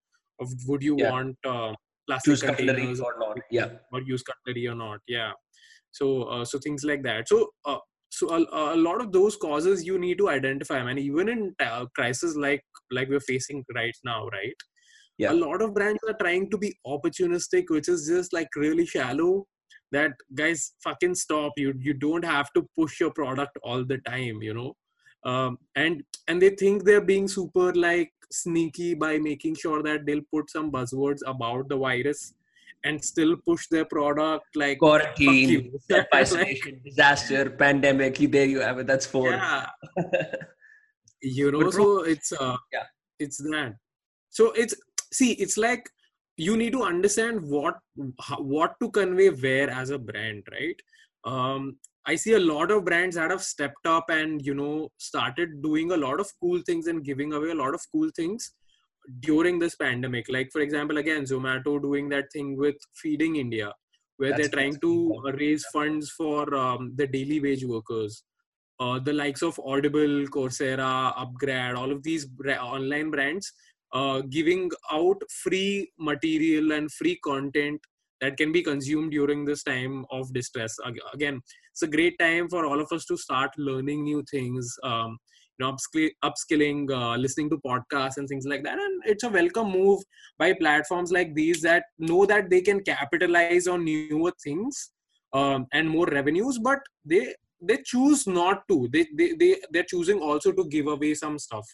[0.42, 1.12] of would you yeah.
[1.12, 1.74] want uh,
[2.08, 5.32] plastic containers or not, yeah, or use cutlery or not, yeah
[5.94, 7.30] so uh, so things like that.
[7.30, 7.78] So uh,
[8.10, 10.80] so a, a, lot of those causes you need to identify.
[10.80, 14.56] I mean even in uh, crisis like like we're facing right now right?
[15.20, 15.32] Yeah.
[15.32, 19.46] a lot of brands are trying to be opportunistic which is just like really shallow
[19.92, 21.54] that guys fucking stop.
[21.56, 24.74] You you don't have to push your product all the time you know?
[25.32, 30.30] Um, and and they think they're being super like sneaky by making sure that they'll
[30.34, 32.34] put some buzzwords about the virus
[32.84, 35.72] and still push their product like quarantine,
[36.16, 38.18] isolation, like, disaster, pandemic.
[38.18, 38.88] There you have it.
[38.88, 39.32] That's four.
[39.32, 39.68] Yeah.
[41.22, 42.86] you know, so it's uh, yeah,
[43.20, 43.76] it's that.
[44.30, 44.76] So it's
[45.12, 45.90] see, it's like
[46.38, 47.76] you need to understand what
[48.38, 50.80] what to convey where as a brand, right?
[51.26, 55.62] Um, I see a lot of brands that have stepped up and you know started
[55.62, 58.54] doing a lot of cool things and giving away a lot of cool things
[59.20, 63.74] during this pandemic like for example again zomato doing that thing with feeding india
[64.18, 68.24] where That's they're trying to raise funds for um, the daily wage workers
[68.80, 72.28] uh, the likes of audible coursera upgrad all of these
[72.62, 73.52] online brands
[73.94, 77.80] uh, giving out free material and free content
[78.22, 80.76] that can be consumed during this time of distress.
[81.14, 85.18] Again it's a great time for all of us to start learning new things um,
[85.60, 85.76] you know
[86.24, 88.80] upskilling uh, listening to podcasts and things like that.
[88.80, 90.02] And it's a welcome move
[90.38, 94.92] by platforms like these that know that they can capitalize on newer things
[95.34, 97.34] um, and more revenues but they
[97.66, 98.90] they choose not to.
[98.92, 101.66] They, they they they're choosing also to give away some stuff.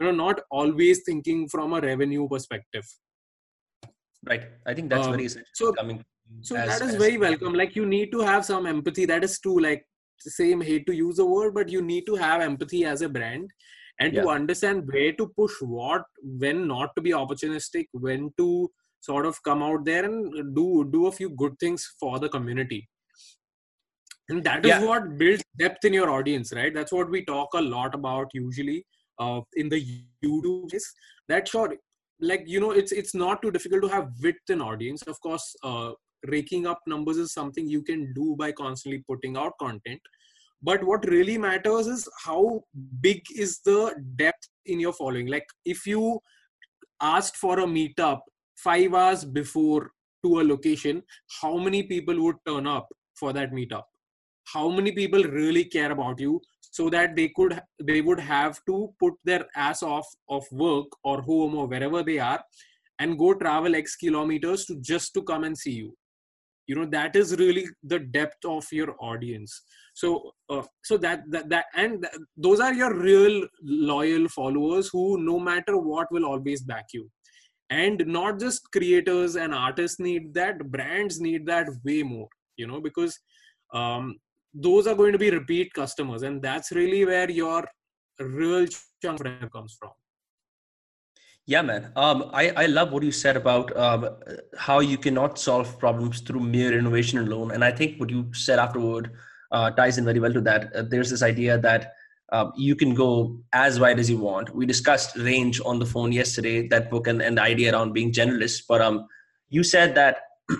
[0.00, 2.86] You know not always thinking from a revenue perspective.
[4.26, 4.44] Right.
[4.66, 6.02] I think that's um, very so coming
[6.40, 7.54] so as, that is very welcome.
[7.54, 9.04] Like you need to have some empathy.
[9.04, 9.60] That is true.
[9.60, 9.84] Like
[10.30, 13.50] same hate to use the word but you need to have empathy as a brand
[14.00, 14.22] and yeah.
[14.22, 19.40] to understand where to push what when not to be opportunistic when to sort of
[19.42, 22.88] come out there and do do a few good things for the community
[24.28, 24.84] and that is yeah.
[24.84, 28.84] what builds depth in your audience right that's what we talk a lot about usually
[29.18, 29.80] uh, in the
[30.24, 30.86] youtube is
[31.28, 31.74] that sure
[32.20, 35.54] like you know it's it's not too difficult to have width in audience of course
[35.62, 35.92] uh,
[36.28, 40.00] raking up numbers is something you can do by constantly putting out content.
[40.62, 42.62] But what really matters is how
[43.00, 45.26] big is the depth in your following.
[45.26, 46.20] Like if you
[47.00, 48.20] asked for a meetup
[48.56, 49.90] 5 hours before
[50.24, 51.02] to a location
[51.42, 53.82] how many people would turn up for that meetup?
[54.46, 58.92] How many people really care about you so that they could they would have to
[58.98, 62.42] put their ass off of work or home or wherever they are
[62.98, 65.94] and go travel x kilometers to just to come and see you
[66.66, 69.62] you know that is really the depth of your audience.
[69.94, 75.18] So uh, so that, that that and th- those are your real loyal followers who
[75.18, 77.10] no matter what will always back you.
[77.70, 82.80] And not just creators and artists need that brands need that way more you know
[82.80, 83.18] because
[83.72, 84.16] um,
[84.54, 86.22] those are going to be repeat customers.
[86.22, 87.66] And that's really where your
[88.20, 88.66] real
[89.02, 89.22] chunk
[89.52, 89.90] comes from
[91.46, 91.92] yeah, man.
[91.94, 94.08] Um, I, I love what you said about um,
[94.56, 97.50] how you cannot solve problems through mere innovation alone.
[97.50, 99.12] And I think what you said afterward
[99.52, 100.74] uh, ties in very well to that.
[100.74, 101.92] Uh, there's this idea that
[102.32, 104.54] uh, you can go as wide as you want.
[104.54, 108.10] We discussed range on the phone yesterday, that book and, and the idea around being
[108.10, 108.62] generalist.
[108.66, 109.06] But um,
[109.50, 110.22] you said that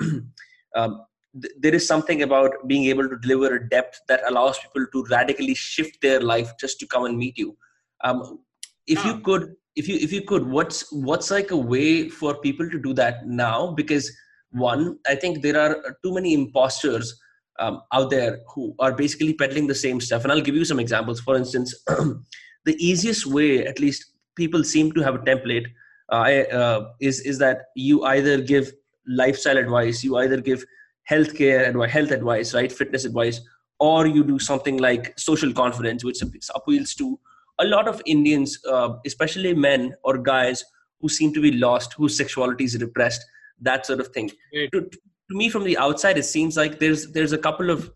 [0.77, 1.07] um,
[1.41, 5.07] th- there is something about being able to deliver a depth that allows people to
[5.11, 7.57] radically shift their life just to come and meet you.
[8.03, 8.41] Um,
[8.87, 12.69] if you could if you if you could what's what's like a way for people
[12.71, 13.73] to do that now?
[13.73, 14.11] Because
[14.51, 17.21] one i think there are too many imposters
[17.59, 20.23] um, out there who are basically peddling the same stuff.
[20.23, 21.21] And i'll give you some examples.
[21.21, 21.75] For instance
[22.65, 25.67] the easiest way at least people seem to have a template
[26.13, 28.73] uh, uh, is is that you either give
[29.07, 30.65] lifestyle advice you either give
[31.11, 33.41] healthcare advice health advice right fitness advice
[33.81, 36.23] or you do something like social confidence which
[36.55, 37.19] appeals to
[37.59, 40.65] a lot of Indians, uh, especially men or guys
[41.01, 43.25] who seem to be lost, whose sexuality is repressed,
[43.61, 44.31] that sort of thing.
[44.73, 44.99] To, to,
[45.31, 47.91] me, from the outside, it seems like there's there's a couple of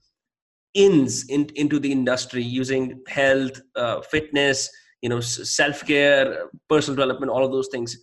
[0.74, 4.70] ins in, into the industry using health, uh, fitness,
[5.02, 7.96] you know, self care, personal development, all of those things.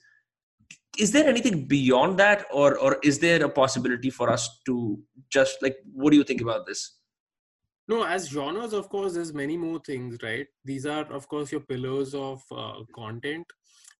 [0.97, 5.61] Is there anything beyond that, or or is there a possibility for us to just
[5.61, 5.77] like?
[5.93, 6.94] What do you think about this?
[7.87, 10.47] No as genres of course there's many more things right?
[10.63, 13.45] These are of course your pillars of uh, content.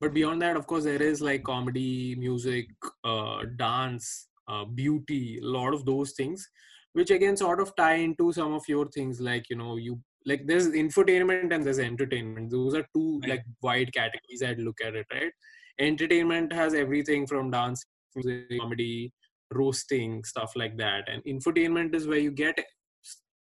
[0.01, 2.67] But beyond that of course there is like comedy music
[3.03, 6.47] uh, dance uh, beauty a lot of those things
[6.93, 10.45] which again sort of tie into some of your things like you know you like
[10.47, 12.49] there's infotainment and there's entertainment.
[12.49, 15.31] Those are two like wide categories i'd look at it right?
[15.79, 19.13] Entertainment has everything from dance music comedy
[19.53, 21.07] roasting stuff like that.
[21.07, 22.57] And infotainment is where you get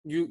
[0.04, 0.28] you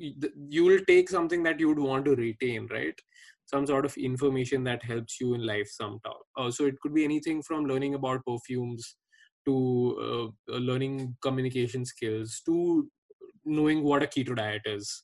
[0.48, 2.98] you will take something that you would want to retain right?
[3.46, 6.14] Some sort of information that helps you in life somehow.
[6.36, 8.96] Uh, so it could be anything from learning about perfumes
[9.44, 12.88] to uh, uh, learning communication skills to
[13.44, 15.02] knowing what a keto diet is.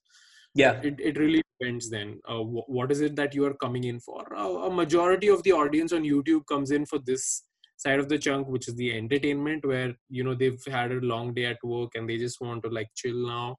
[0.54, 0.80] Yeah.
[0.82, 4.00] it, it really depends then uh, wh- what is it that you are coming in
[4.00, 4.24] for?
[4.34, 7.44] Uh, a majority of the audience on youtube comes in for this
[7.76, 11.32] side of the chunk which is the entertainment where you know they've had a long
[11.32, 13.56] day at work and they just want to like chill now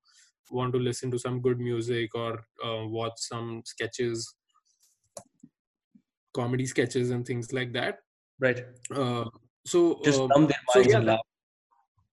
[0.52, 2.34] want to listen to some good music or
[2.66, 4.36] uh, watch some sketches
[6.34, 7.98] comedy sketches and things like that
[8.40, 8.64] Right.
[8.96, 9.26] uh,
[9.66, 11.20] so Just uh, numb their so yeah, laugh.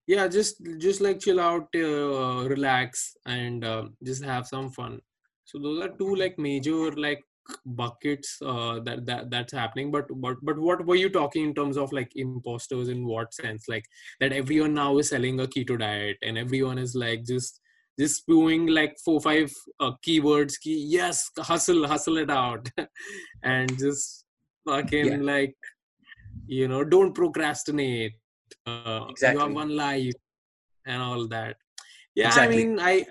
[0.06, 5.00] yeah just just like chill out uh, relax and uh, just have some fun
[5.44, 7.22] so those are two like major like
[7.64, 11.76] buckets uh, that that that's happening but but but what were you talking in terms
[11.76, 13.84] of like imposters in what sense like
[14.18, 17.60] that everyone now is selling a keto diet and everyone is like just
[17.98, 22.68] just spewing like four five uh, keywords key yes hustle hustle it out
[23.42, 24.24] and just
[24.68, 25.32] fucking Yeah.
[25.32, 25.56] like
[26.46, 28.12] you know don't procrastinate
[28.66, 30.14] uh, you have one life
[30.86, 31.56] and all that
[32.14, 32.54] yeah Exactly.
[32.62, 33.06] i mean i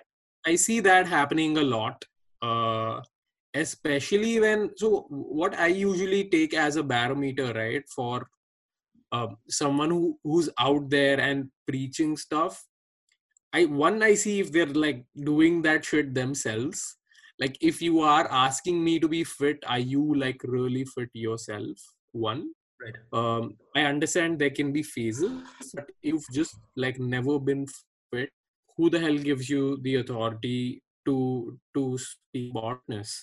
[0.45, 2.06] i see that happening a lot
[2.41, 3.02] uh
[3.54, 8.28] especially when so what i usually take as a barometer right for
[9.12, 12.63] um, someone who who's out there and preaching stuff
[13.57, 16.97] i one i see if they're like doing that shit themselves.
[17.43, 21.89] Like if you are asking me to be fit are you like really fit yourself?
[22.11, 22.45] One.
[22.83, 22.95] Right.
[23.17, 23.45] um
[23.79, 27.61] i understand there can be phases but you've just like never been
[28.13, 28.33] fit
[28.75, 31.15] who the hell gives you the authority to
[31.77, 33.13] to speak aboutness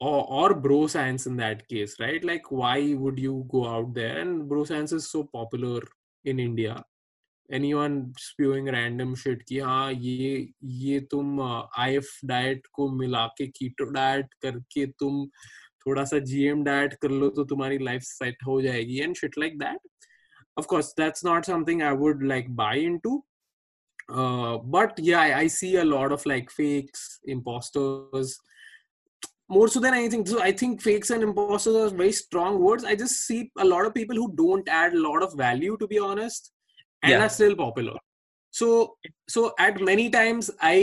[0.00, 2.24] or or bro science in that case right?
[2.32, 4.18] Like why would you go out there?
[4.18, 5.80] And bro science is so popular
[6.24, 6.84] in india
[7.49, 11.41] anyone spewing random shit कि हाँ ये ये तुम
[11.77, 15.25] if diet को मिला के keto diet करके तुम
[15.87, 19.57] थोड़ा सा जीएम डाइट कर लो तो तुम्हारी लाइफ सेट हो जाएगी and shit like
[19.59, 19.79] that
[20.57, 23.23] of course that's not something i would like buy into
[24.09, 28.37] uh, but yeah I, I see a lot of like fakes imposters
[29.49, 32.95] more so than anything so i think fakes and imposters are very strong words i
[32.95, 35.99] just see a lot of people who don't add a lot of value to be
[35.99, 36.51] honest
[37.03, 37.23] and Yeah.
[37.25, 37.97] are still popular
[38.59, 38.67] so
[39.35, 40.75] so at many times i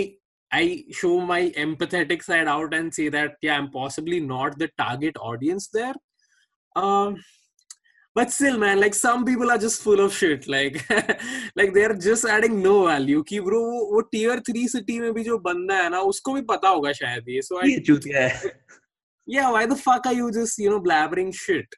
[0.52, 0.64] i
[1.02, 5.68] show my empathetic side out and say that yeah i'm possibly not the target audience
[5.78, 5.94] there
[6.82, 7.16] um
[8.18, 10.76] but still man like some people are just full of shit like
[11.60, 15.24] like they're just adding no value कि bro वो वो tier 3 city में भी
[15.30, 18.52] जो बंदा है ना उसको भी पता होगा शायद ये so I ये चूतिया है
[19.38, 21.76] yeah why the fuck are you just you know blabbering shit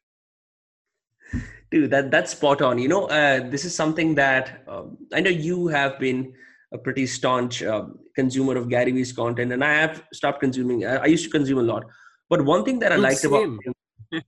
[1.71, 2.79] Dude, that that's spot on.
[2.79, 6.33] You know, uh, this is something that um, I know you have been
[6.73, 10.85] a pretty staunch um, consumer of Gary Vee's content, and I have stopped consuming.
[10.87, 11.85] I, I used to consume a lot,
[12.31, 13.59] but one thing that I Dude, liked about same.
[13.65, 14.23] him,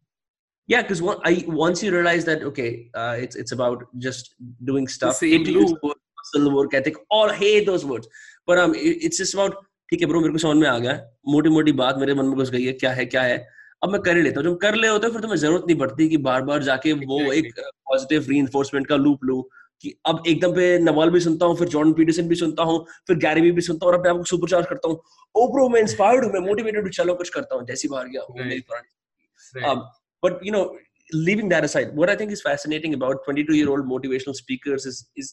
[0.67, 4.35] yeah, because one, I once you realize that okay, uh, it's it's about just
[4.65, 5.15] doing stuff.
[5.17, 5.79] same It is loop.
[5.83, 6.97] work, muscle work ethic.
[7.11, 8.09] All hate those words,
[8.47, 9.55] but um, it- it's just about
[9.91, 10.93] ठीक है bro मेरे को समझ में आ गया
[11.35, 13.37] मोटी मोटी बात मेरे मन में घुस गई है क्या है क्या है
[13.84, 16.08] अब मैं कर ही लेता हूँ। जब कर ले होते फिर तुम्हें ज़रूरत नहीं पड़ती
[16.10, 19.42] कि बार बार जाके वो एक पॉजिटिव री का लूप लू
[19.84, 23.18] कि अब एकदम पे नवाल भी सुनता हूँ फिर जॉन पीटरसन भी सुनता हूँ फिर
[23.26, 25.00] गैरी भी सुनता हूँ और अपने आप को सुपर चार्ज करता हूँ।
[25.36, 28.22] ओ ब्रो मैं इंस्पायर्ड हूँ मैं मोटिवेटेड हूँ चलो कुछ करता हूँ जैसी बाहर गया
[28.22, 28.36] वो.
[28.40, 28.90] मेरी पुरानी
[30.24, 30.64] but you know
[31.28, 35.00] leaving that aside what i think is fascinating about 22 year old motivational speakers is
[35.24, 35.32] is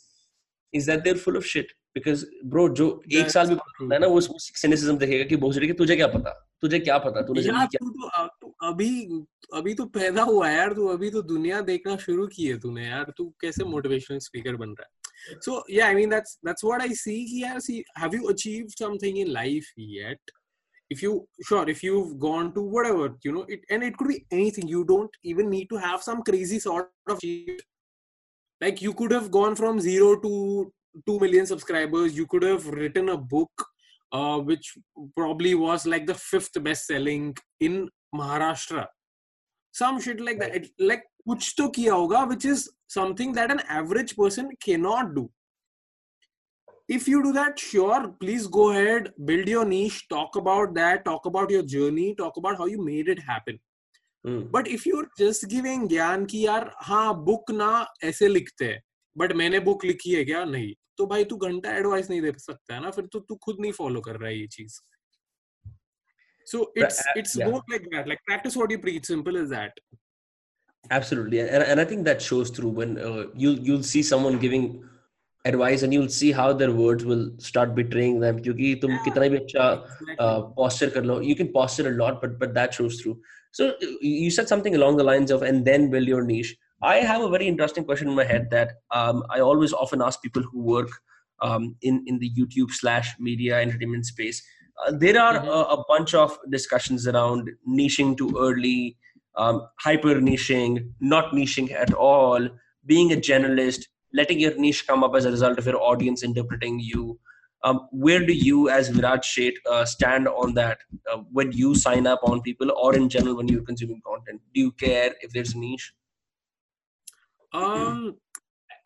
[0.74, 1.70] is that they're full of shit.
[1.94, 3.92] Because bro जो एक साल भी true.
[3.92, 7.42] है ना वो सिनेसिज्म देखेगा कि बहुत कि तुझे क्या पता तुझे क्या पता तूने
[7.42, 8.90] यार क्या तू तो तू अभी
[9.54, 12.86] अभी तो पैदा हुआ है यार तू अभी तो दुनिया देखना शुरू की है तूने
[12.86, 16.82] यार तू कैसे मोटिवेशनल स्पीकर बन रहा है so yeah I mean that's that's what
[16.82, 20.30] I see कि यार see have you achieved something in life yet
[20.90, 21.10] if you
[21.48, 24.80] sure if you've gone to whatever you know it and it could be anything you
[24.86, 27.60] don't even need to have some crazy sort of achievement.
[28.60, 30.32] like you could have gone from zero to
[31.06, 33.66] 2 million subscribers you could have written a book
[34.12, 34.72] uh, which
[35.16, 37.26] probably was like the fifth best selling
[37.60, 37.76] in
[38.20, 38.86] maharashtra
[39.74, 42.68] some shit like that It- like kuch to kiya hoga which is
[42.98, 45.24] something that an average person cannot do
[46.88, 51.26] if you do that sure please go ahead build your niche talk about that talk
[51.32, 53.60] about your journey talk about how you made it happen
[54.24, 54.40] Hmm.
[54.54, 57.68] But if you just giving ज्ञान की यार हाँ book ना
[58.04, 58.80] ऐसे लिखते हैं
[59.18, 62.74] but मैंने book लिखी है क्या नहीं तो भाई तू घंटा एडवाइस नहीं दे सकता
[62.74, 64.78] है ना फिर तो तू खुद नहीं फॉलो कर रहा है ये चीज़
[66.46, 67.50] so it's uh, it's yeah.
[67.50, 69.80] Both like that like practice what you preach simple is that
[70.96, 74.62] absolutely and, and i think that shows through when uh, you'll you'll see someone giving
[75.50, 79.38] advice and you'll see how their words will start betraying them क्योंकि तुम कितना भी
[79.40, 79.66] अच्छा
[80.24, 83.14] uh, posture कर लो you can posture a lot but but that shows through
[83.60, 86.96] so uh, you said something along the lines of and then build your niche i
[86.96, 90.42] have a very interesting question in my head that um, i always often ask people
[90.42, 90.90] who work
[91.42, 94.42] um, in in the youtube slash media entertainment space
[94.86, 95.46] uh, there are Mhm.
[95.46, 98.96] a, a bunch of discussions around niching too early
[99.36, 102.48] um, hyper niching not niching at all
[102.86, 106.80] being a generalist letting your niche come up as a result of your audience interpreting
[106.80, 107.16] you.
[107.62, 110.78] Um, where do you as viraj sheth uh, stand on that
[111.12, 114.40] uh, when you sign up on people or in general when you're consuming content?
[114.54, 115.92] Do you care if there's a niche
[117.52, 118.16] um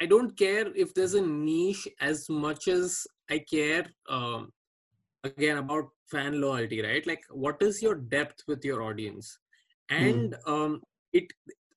[0.01, 4.51] i don't care if there's a niche as much as i care um
[5.25, 7.07] again about fan loyalty right?
[7.07, 9.39] Like what is your depth with your audience?
[9.91, 10.81] And um
[11.13, 11.33] it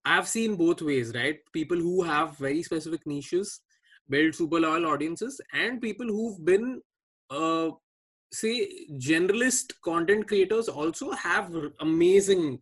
[0.06, 1.40] i've seen both ways right?
[1.54, 3.62] People who have very specific niches
[4.10, 6.82] build super loyal audiences and people who've been
[7.30, 7.70] uh
[8.34, 8.68] say
[9.10, 12.60] generalist content creators also have amazing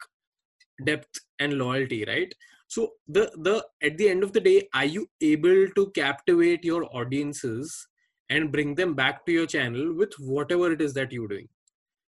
[0.84, 2.34] depth and loyalty right
[2.68, 6.86] so the the at the end of the day are you able to captivate your
[6.95, 7.88] audiences
[8.30, 11.47] and bring them back to your channel with whatever it is that you're doing?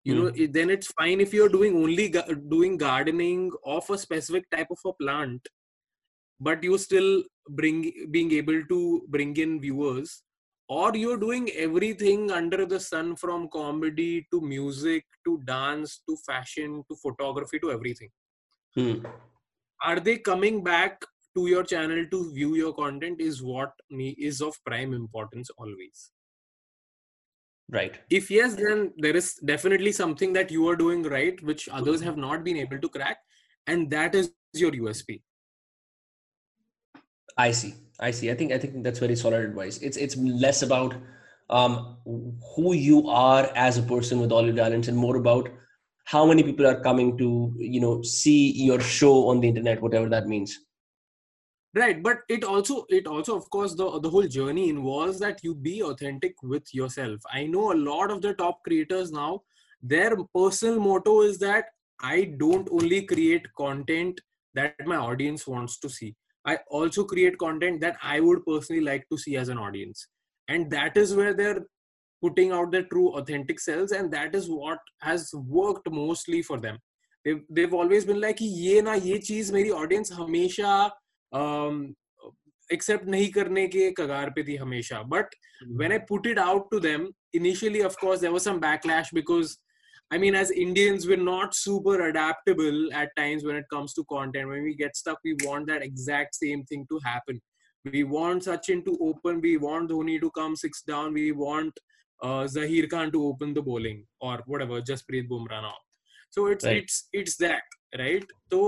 [0.05, 3.97] You know it, then it's fine if you're doing only ga- doing gardening of a
[3.97, 5.47] specific type of a plant
[6.41, 7.79] but you still bring
[8.11, 10.23] being able to bring in viewers
[10.69, 16.83] or you're doing everything under the sun from comedy to music to dance to fashion
[16.89, 18.11] to photography to everything.
[18.75, 19.05] Hmm.
[19.85, 21.03] Are they coming back
[21.35, 26.11] to your channel to view your content is what me is of prime importance always
[27.71, 32.01] right if yes then there is definitely something that you are doing right which others
[32.01, 33.19] have not been able to crack
[33.67, 35.21] and that is your usp
[37.37, 37.75] I see.
[38.01, 38.31] I see.
[38.31, 39.79] I think I think that's very solid advice.
[39.79, 40.95] It's it's less about
[41.51, 41.97] um,
[42.55, 45.49] who you are as a person with all your talents, and more about
[46.05, 50.09] how many people are coming to you know see your show on the internet, whatever
[50.09, 50.59] that means.
[51.77, 55.55] right but it also it also of course the the whole journey involves that you
[55.67, 57.21] be authentic with yourself.
[57.33, 59.31] I know a lot of the top creators now
[59.83, 64.21] their personal motto is that i don't only create content
[64.55, 66.15] that my audience wants to see.
[66.45, 70.07] I also create content that i would personally like to see as an audience.
[70.49, 71.61] And that is where they're
[72.22, 76.78] putting out their true authentic selves and that is what has worked mostly for them
[77.26, 80.72] they've, they've always been like कि ये ना ये चीज मेरी audience हमेशा
[82.74, 86.80] accept नहीं करने के कगार पे थी हमेशा but when I put it out to
[86.80, 89.58] them, initially, of course, there was some backlash because,
[90.12, 94.50] I mean, as Indians, we're not super adaptable at times when it comes to content.
[94.50, 97.42] When we get stuck, we want that exact same thing to happen.
[97.92, 99.42] We want Sachin to open.
[99.42, 101.14] We want Dhoni to come six down.
[101.14, 101.74] We want
[102.23, 105.77] uh, Zahir Khan to open the bowling or whatever, Jasprit Bumrah now.
[106.31, 106.83] So it's Right.
[106.83, 107.63] it's it's that
[107.99, 108.25] right.
[108.51, 108.59] तो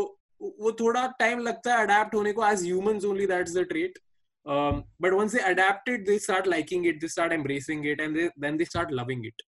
[0.40, 3.98] वो थोड़ा time लगता है adapt होने को as humans only that's the trait
[4.46, 8.14] um, but once they adapt it they start liking it they start embracing it and
[8.16, 9.44] they, then they start loving it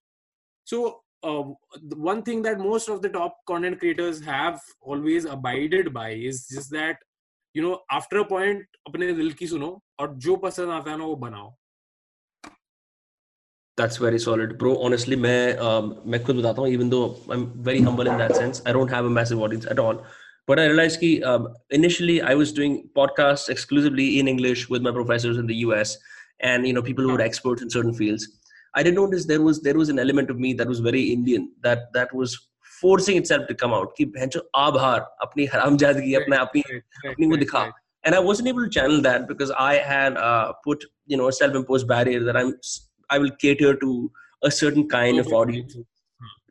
[0.64, 0.78] so
[1.22, 1.42] uh,
[1.90, 6.46] the one thing that most of the top content creators have always abided by is
[6.54, 6.96] just that
[7.54, 11.04] you know after a point अपने दिल की सुनो और जो पसंद आता है ना
[11.04, 11.54] वो बनाओ
[13.77, 14.77] That's very solid, bro.
[14.85, 16.69] Honestly, मैं um, मैं खुद बताता हूँ.
[16.69, 19.79] Even though I'm very humble in that sense, I don't have a massive audience at
[19.79, 20.03] all.
[20.47, 24.91] But I realized कि um, initially I was doing podcasts exclusively in English with my
[24.91, 25.97] professors in the US,
[26.41, 28.27] and you know people who were experts in certain fields.
[28.75, 31.49] I did notice there was there was an element of me that was very Indian
[31.63, 32.37] that that was
[32.81, 33.95] forcing itself to come out.
[33.97, 36.63] कि भैंचो आभार अपनी हरामजादगी अपना अपनी
[37.09, 37.71] अपनी वो दिखा.
[38.03, 41.33] And I wasn't able to channel that because I had uh, put you know a
[41.39, 42.53] self-imposed barrier that I'm
[43.09, 44.11] I will cater to
[44.43, 45.75] a certain kind of audience.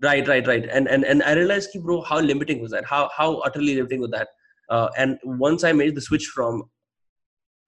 [0.03, 0.67] Right, right, right.
[0.71, 2.85] And and and I realized, ki, bro, how limiting was that?
[2.85, 4.29] How how utterly limiting was that?
[4.69, 6.63] Uh, and once I made the switch from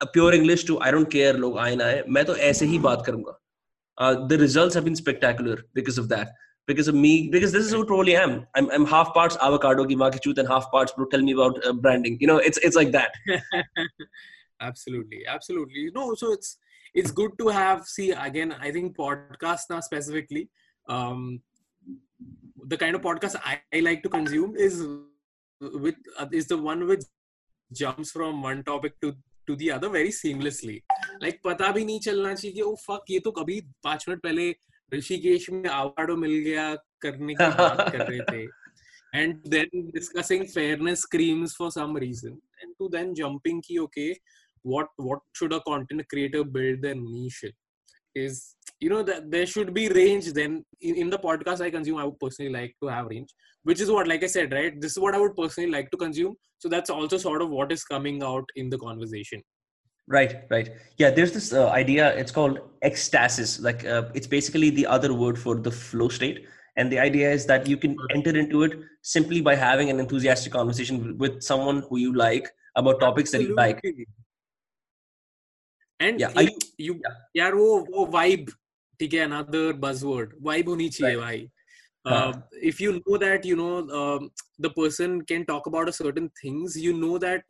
[0.00, 2.78] a pure English to I don't care, log आए ना आए, मैं तो ऐसे ही
[2.86, 3.34] बात करूँगा.
[3.98, 6.32] Uh, the results have been spectacular because of that.
[6.66, 8.46] Because of me, because this is who truly I am.
[8.54, 11.06] I'm, I'm half parts avocado ki maa ki chooth and half parts bro.
[11.14, 12.18] Tell me about uh, branding.
[12.20, 13.12] You know, it's it's like that.
[14.62, 16.56] absolutely absolutely no so it's
[16.99, 20.43] it's good to have see again i think podcast now specifically
[20.95, 21.39] um
[22.71, 24.83] the kind of podcast I, I like to consume is
[25.61, 27.03] with uh, is the one which
[27.71, 29.13] jumps from one topic to
[29.47, 30.77] to the other very seamlessly
[31.21, 34.49] like पता भी नहीं चलना चाहिए कि oh fuck ये तो कभी पाँच मिनट पहले
[34.93, 38.47] ऋषिकेश में अवार्ड मिल गया करने की बात कर रहे थे
[39.13, 44.09] and then discussing fairness screams for some reason and to then jumping ki okay
[44.73, 47.51] what what should a content creator build their niche
[48.23, 50.63] is you know that there should be range then.
[50.81, 53.29] In, in the podcast i consume i would personally like to have range
[53.63, 55.97] which is what like i said right this is what i would personally like to
[55.97, 56.35] consume.
[56.59, 59.41] So that's also sort of what is coming out in the conversation.
[60.07, 60.69] Right right.
[60.97, 63.61] Yeah there's this uh, idea it's called ecstasis.
[63.61, 66.47] Like uh, it's basically the other word for the flow state.
[66.77, 70.53] And the idea is that you can enter into it simply by having an enthusiastic
[70.53, 73.55] conversation with someone who you like about topics Absolutely.
[73.55, 74.07] that you like
[76.00, 77.16] and yeah, you, you yeah.
[77.36, 78.50] यार वो वो vibe
[79.00, 81.48] ठीक है another buzzword vibe होनी चाहिए भाई
[82.04, 82.32] uh,
[82.70, 86.76] if you know that you know um, the person can talk about a certain things
[86.76, 87.44] you know that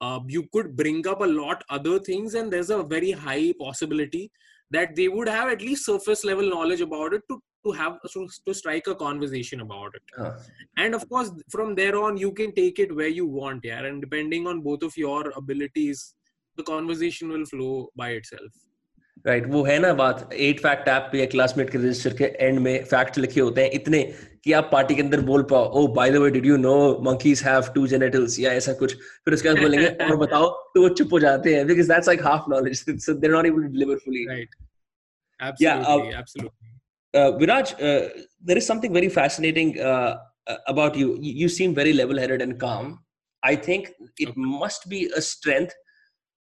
[0.00, 4.30] uh, you could bring up a lot other things and there's a very high possibility
[4.70, 8.28] that they would have at least surface level knowledge about it to to have to,
[8.46, 10.32] to strike a conversation about it uh.
[10.76, 14.00] and of course from there on you can take it where you want yeah and
[14.00, 16.14] depending on both of your abilities
[16.57, 18.51] the conversation will flow by itself
[19.27, 22.25] right right, वो है ना बात eight fact app पे या classmate के register के
[22.45, 24.01] and में fact लिखे होते हैं इतने
[24.43, 26.75] कि आप पार्टी के अंदर बोल पाओ ओ by the way did you know
[27.05, 30.89] monkeys have two genitals या ऐसा कुछ फिर उसके बाद बोलेंगे और बताओ तो वो
[30.89, 33.71] चुप हो जाते हैं because that's like half knowledge so they are not able to
[33.77, 34.55] deliver fully right
[35.39, 36.71] absolutely absolutely
[37.13, 37.71] Viraj,
[38.41, 40.13] there is something very fascinating uh,
[40.67, 41.17] about you.
[41.41, 42.87] You seem very level-headed and calm.
[43.43, 44.45] I think it okay.
[44.61, 45.75] must be a strength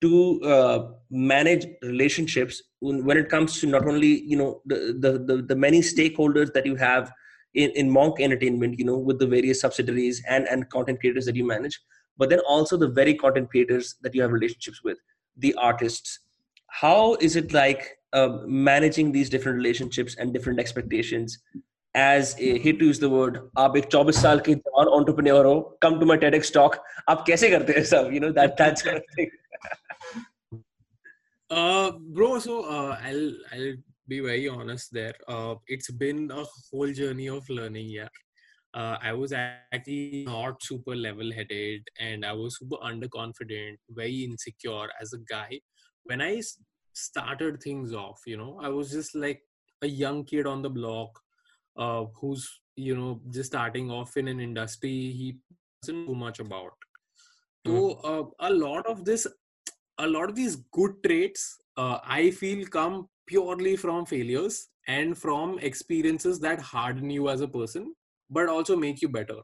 [0.03, 5.43] to uh, manage relationships when it comes to not only you know the, the the,
[5.43, 7.13] the many stakeholders that you have
[7.55, 11.35] in, in monk entertainment you know with the various subsidiaries and and content creators that
[11.35, 11.81] you manage
[12.17, 14.99] but then also the very content creators that you have relationships with
[15.39, 16.21] the artists
[16.69, 21.39] how is it like uh, managing these different relationships and different expectations
[21.95, 25.55] as a hate to use the word आप एक 24 साल के जवान entrepreneur हो
[25.85, 28.97] come to my TEDx talk आप कैसे करते हैं सब you know that that sort
[28.97, 29.31] of thing
[31.54, 33.76] uh, bro, so uh, I'll I'll
[34.08, 35.14] be very honest there.
[35.28, 37.90] Uh, it's been a whole journey of learning.
[37.90, 38.10] Yeah,
[38.74, 45.14] uh, I was actually not super level-headed, and I was super underconfident, very insecure as
[45.14, 45.60] a guy.
[46.06, 46.42] When I
[46.94, 49.42] started things off, you know, I was just like
[49.82, 51.10] a young kid on the block,
[51.78, 55.38] uh, who's you know just starting off in an industry he
[55.82, 56.72] doesn't know much about.
[57.66, 58.00] So mm.
[58.04, 59.28] uh, a lot of this
[60.06, 61.44] a lot of these good traits
[61.78, 67.48] uh, i feel come purely from failures and from experiences that harden you as a
[67.48, 67.94] person
[68.30, 69.40] but also make you better.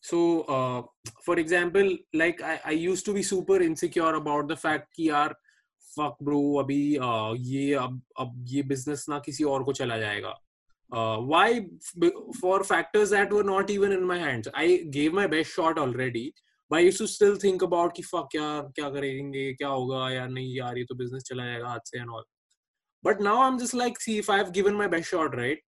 [0.00, 0.82] So uh,
[1.24, 5.34] for example like I, I, used to be super insecure about the fact ki yaar
[5.94, 10.32] fuck bro abhi uh, ye ab ab ye business na kisi aur ko chala jayega.
[10.92, 11.66] Uh, why?
[12.40, 14.48] For factors that were not even in my hands.
[14.52, 16.34] I gave my best shot already
[16.71, 20.29] but I used to still think about कि fuck यार क्या करेंगे क्या होगा यार
[20.29, 22.23] नहीं यार ये तो business चला जाएगा हाथ से and all.
[23.03, 25.59] But now I'm just like, see, if I've given my best shot, right?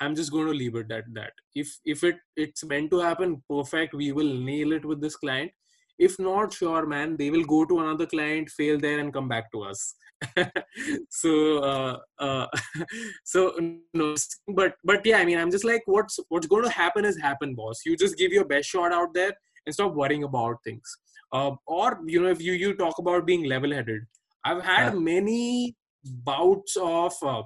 [0.00, 1.32] I'm just going to leave it at that.
[1.54, 3.94] If if it it's meant to happen, perfect.
[3.94, 5.52] We will nail it with this client.
[5.98, 9.52] If not, sure, man, they will go to another client, fail there, and come back
[9.52, 9.94] to us.
[11.10, 12.46] so uh, uh,
[13.24, 13.54] so
[13.94, 14.14] no,
[14.48, 17.54] but but yeah, I mean, I'm just like, what's what's going to happen is happen,
[17.54, 17.82] boss.
[17.86, 19.32] You just give your best shot out there
[19.67, 20.97] and stop worrying about things.
[21.31, 24.03] Uh, or you know if you you talk about being level headed
[24.45, 24.99] i've had yeah.
[24.99, 25.75] many
[26.23, 27.41] bouts of uh,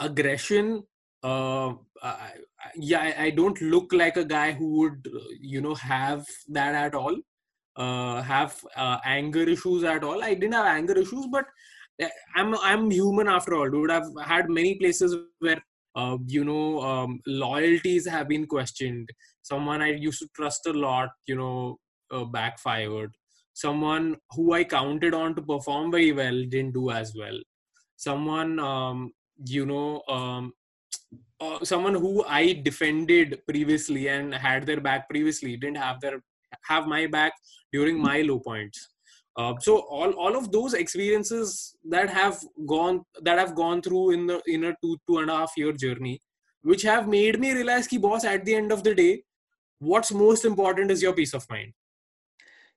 [0.00, 0.82] aggression
[1.22, 2.30] uh, I,
[2.74, 7.14] yeah I, don't look like a guy who would you know have that at all
[7.76, 10.22] uh, have uh, anger issues at all.
[10.22, 11.44] I didn't have anger issues but
[12.02, 13.90] uh, i'm i'm human after all dude.
[13.90, 15.62] I've had many places where
[15.94, 19.08] uh, you know um, loyalties have been questioned.
[19.42, 21.78] Someone i used to trust a lot you know
[22.10, 23.14] uh, backfired.
[23.52, 27.38] Someone who i counted on to perform very well didn't do as well.
[27.96, 29.12] Someone um,
[29.46, 30.52] you know um,
[31.40, 36.22] uh, someone who i defended previously and had their back previously didn't have their
[36.64, 37.32] have my back
[37.72, 38.88] during my low points
[39.36, 44.26] uh, so all, all of those experiences that have gone that have gone through in
[44.26, 46.20] the in a two two and a half year journey
[46.62, 49.22] which have made me realize ki boss at the end of the day
[49.78, 51.72] what's most important is your peace of mind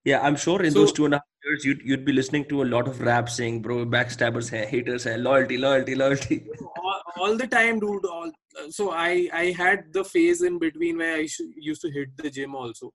[0.04, 2.46] yeah i'm sure in so, those two and a half years, you'd you'd be listening
[2.46, 6.46] to a lot of rap saying, "Bro, backstabbers hai, haters hai, loyalty, loyalty, loyalty."
[6.84, 8.06] all, all the time, dude.
[8.06, 8.32] All,
[8.70, 11.28] so I I had the phase in between where I
[11.70, 12.92] used to hit the gym also,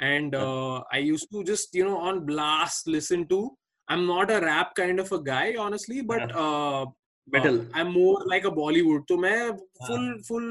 [0.00, 3.56] and uh, I used to just you know on blast listen to.
[3.88, 6.86] I'm not a rap kind of a guy, honestly, but uh,
[7.32, 7.60] Metal.
[7.60, 9.06] uh, I'm more like a Bollywood.
[9.08, 10.46] तो मैं full full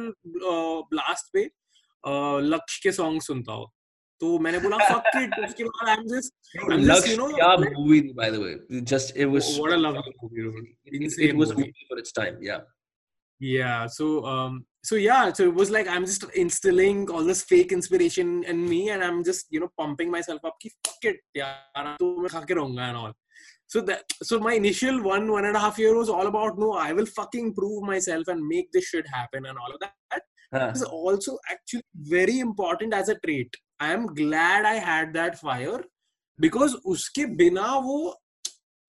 [0.51, 1.45] uh, blast पे
[2.07, 3.67] uh, लक्ष्य के song सुनता हूँ
[4.19, 6.31] तो मैंने बोला fuck it उसके बाद I'm just
[6.69, 8.53] I'm just Laksh, you know kya like, movie, by the way.
[8.69, 9.49] It Just it was.
[9.59, 10.55] what a lovely movie dude.
[10.85, 11.63] It, it, Insane it was movie.
[11.63, 12.37] movie for its time.
[12.41, 12.61] Yeah.
[13.39, 13.87] Yeah.
[13.87, 18.44] So um so yeah, so it was like I'm just instilling all this fake inspiration
[18.44, 20.56] in me and I'm just, you know, pumping myself up.
[20.60, 23.12] Ki, fuck it, yaar, to main kha ke rahunga and all.
[23.66, 26.72] So that so my initial one, one and a half year was all about no,
[26.72, 30.22] I will fucking prove myself and make this shit happen and all of that.
[30.52, 30.72] Huh.
[30.74, 33.54] is also actually very important as a trait.
[33.78, 35.84] I am glad I had that fire
[36.40, 38.14] because uske bina wo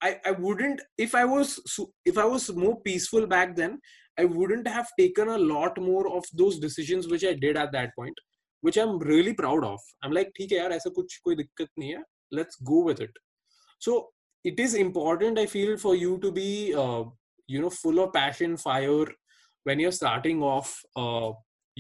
[0.02, 1.60] I, I wouldn't if I was
[2.04, 3.80] if I was more peaceful back then
[4.19, 7.95] I wouldn't have taken a lot more of those decisions which I did at that
[7.97, 8.19] point
[8.63, 11.95] which I'm really proud of I'm like ठीक है यार ऐसा कुछ कोई दिक्कत नहीं
[11.95, 12.03] है
[12.39, 13.19] let's go with it
[13.87, 13.99] so
[14.45, 16.49] it is important I feel for you to be
[16.85, 17.05] uh,
[17.47, 19.07] you know full of passion fire
[19.65, 21.31] when you're starting off uh,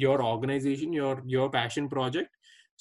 [0.04, 2.30] your organization your your passion project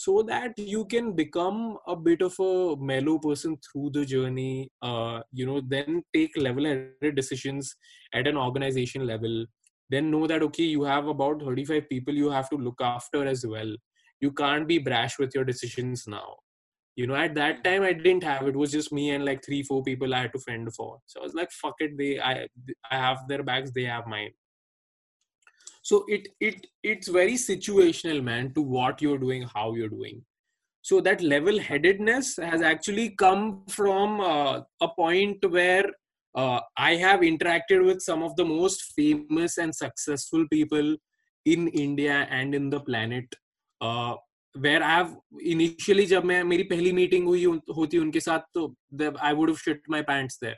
[0.00, 5.20] so that you can become a bit of a mellow person through the journey uh,
[5.30, 7.74] you know then take level headed decisions
[8.14, 9.44] at an organization level.
[9.90, 13.44] Then know that okay you have about 35 people you have to look after as
[13.46, 13.76] well.
[14.20, 16.36] You can't be brash with your decisions now.
[16.96, 18.56] You know at that time i didn't have it.
[18.56, 20.98] Was just me and like three four people i had to fend for.
[21.04, 22.46] So i was like fuck it they i
[22.90, 24.30] i have their bags they have mine
[25.81, 30.23] so it it it's very situational man to what you're doing how you're doing
[30.81, 35.85] so that level headedness has actually come from uh, a point where
[36.35, 40.95] uh, i have interacted with some of the most famous and successful people
[41.45, 43.25] in india and in the planet
[43.81, 44.15] uh,
[44.65, 45.15] where i have
[45.53, 47.43] initially जब मैं मेरी पहली meeting हुई
[47.77, 48.75] होती उनके साथ तो
[49.29, 50.55] I would have shit my pants there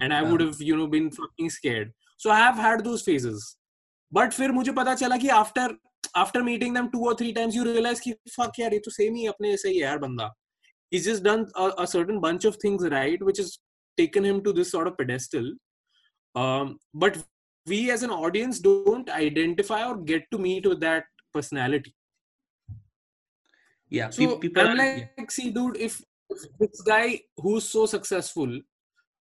[0.00, 3.56] and I would have you know been fucking scared so I have had those phases
[4.13, 5.75] बट फिर मुझे पता चला कि after
[6.17, 9.15] after meeting them two और थ्री टाइम्स यू रियलाइज़ कि fuck यार ये तो सेम
[9.15, 10.31] ही अपने जैसे ही है यार बंदा
[10.93, 13.51] he's just done a, a certain bunch of things right which has
[13.97, 15.45] taken him to this sort of pedestal
[16.35, 17.19] um, but
[17.67, 21.95] we as an audience don't identify or get to meet with that personality
[23.93, 24.09] Yeah.
[24.15, 25.95] so pe- people i'm like see dude if,
[26.29, 28.53] if this guy who's so successful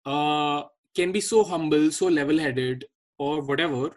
[0.06, 0.60] uh,
[1.00, 2.86] can be so humble so level headed
[3.18, 3.90] or whatever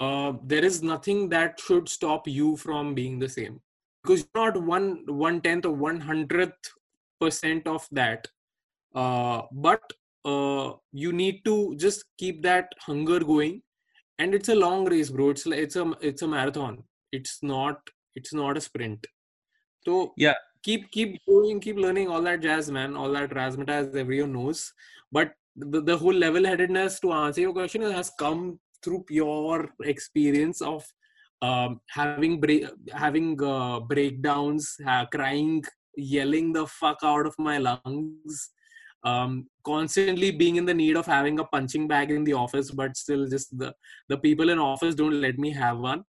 [0.00, 3.60] uh, there is nothing that should stop you from being the same.
[4.02, 6.72] Because you're not one one tenth or one hundredth
[7.20, 8.28] percent of that.
[8.94, 9.82] Uh, but
[10.24, 13.62] uh, you need to just keep that hunger going.
[14.18, 15.30] And it's a long race bro.
[15.30, 16.82] It's like it's a it's a marathon.
[17.12, 17.80] It's not
[18.14, 19.06] it's not a sprint.
[19.84, 20.34] So Yeah.
[20.62, 22.96] keep keep going keep learning all that jazz man.
[22.96, 24.72] All that razzmatazz everyone knows.
[25.12, 30.60] But the, the whole level headedness to answer your question has come through pure experience
[30.60, 30.84] of
[31.42, 35.62] um, having break, having uh, breakdowns, uh, crying,
[35.96, 38.50] yelling the fuck out of my lungs,
[39.04, 42.96] um, constantly being in the need of having a punching bag in the office, but
[42.96, 43.72] still just the
[44.08, 46.02] the people in office don't let me have one.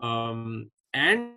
[0.00, 1.32] Um, and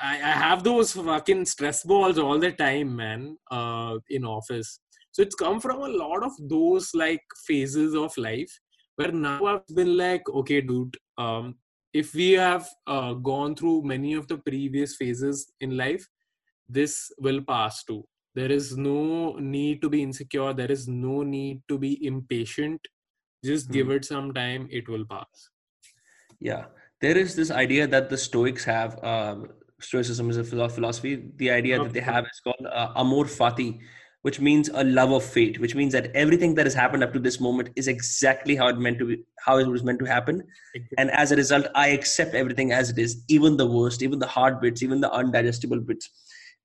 [0.00, 4.78] I, I have those fucking stress balls all the time, man, uh, in office.
[5.12, 8.52] So it's come from a lot of those like phases of life
[8.96, 11.56] where now I've been like, okay, dude, um,
[11.92, 16.06] if we have uh, gone through many of the previous phases in life,
[16.68, 18.04] this will pass too.
[18.34, 20.54] There is no need to be insecure.
[20.54, 22.80] There is no need to be impatient.
[23.44, 25.50] Just give it some time, it will pass.
[26.40, 26.66] Yeah,
[27.00, 29.02] there is this idea that the Stoics have.
[29.04, 29.48] Um,
[29.80, 31.30] Stoicism is a philosophy.
[31.36, 33.80] The idea that they have is called uh, amor fati,
[34.23, 35.59] which means a love of fate.
[35.59, 38.77] Which means that everything that has happened up to this moment is exactly how it
[38.77, 40.43] meant to be, how it was meant to happen.
[40.97, 44.27] And as a result, I accept everything as it is, even the worst, even the
[44.27, 46.09] hard bits, even the undigestible bits.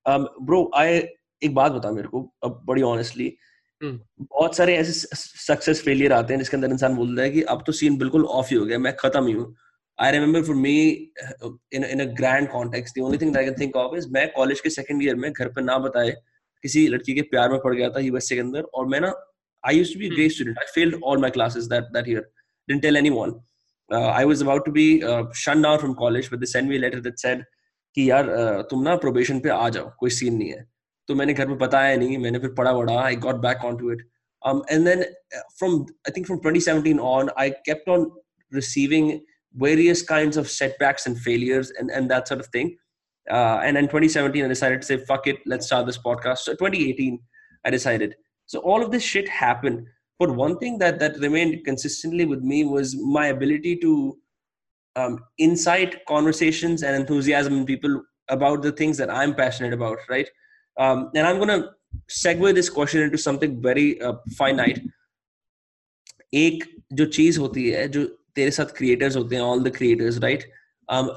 [0.06, 1.08] Um, bro, I
[1.42, 3.26] एक बात बता मेरे को अब बड़ी honestly
[3.82, 4.92] हम्म। बहुत सारे ऐसे
[5.46, 8.50] सक्सेस फेलियर आते हैं जिसके अंदर इंसान बोलता है कि अब तो सीन बिल्कुल ऑफ
[8.50, 9.54] ही हो गया मैं खत्म ही हूँ
[9.98, 10.76] I remember for me
[11.74, 14.30] in in a grand context the only thing that I can think of is मैं
[14.32, 16.14] कॉलेज के सेकंड ईयर में घर पे ना बताए
[16.61, 19.13] किसी लड़की के प्यार में पड़ गया था यूएसए के अंदर और मैं ना
[19.63, 22.81] I used to be great student I failed all my classes that that year didn't
[22.81, 23.35] tell anyone
[23.91, 24.87] I was about to be
[25.43, 27.43] shun down from college but they send me letter that said
[27.95, 30.65] कि यार uh, तुम ना probation पे आ जाओ कोई scene नहीं है।
[31.07, 33.91] तो मैंने घर में बताया नहीं मैंने फिर पढ़ा vada I got back on to
[33.91, 34.07] it
[34.41, 34.99] um, and then
[35.35, 35.77] uh, from
[36.07, 38.03] i think from 2017 on i kept on
[38.51, 39.07] receiving
[39.55, 42.77] various kinds of setbacks and failures and, and that sort of thing.
[43.30, 46.52] uh, and in 2017 i decided to say fuck it let's start this podcast so
[46.52, 47.18] 2018
[47.64, 48.14] i decided
[48.46, 49.86] so all of this shit happened
[50.18, 54.16] but one thing that that remained consistently with me was my ability to
[54.96, 60.28] um, incite conversations and enthusiasm in people about the things that i'm passionate about right
[60.78, 61.70] um, and i'm going to
[62.10, 64.82] segue this question into something very uh, finite
[66.34, 68.04] एक जो चीज होती है जो
[68.36, 70.44] तेरे साथ creators होते हैं all the creators right
[70.88, 71.10] um,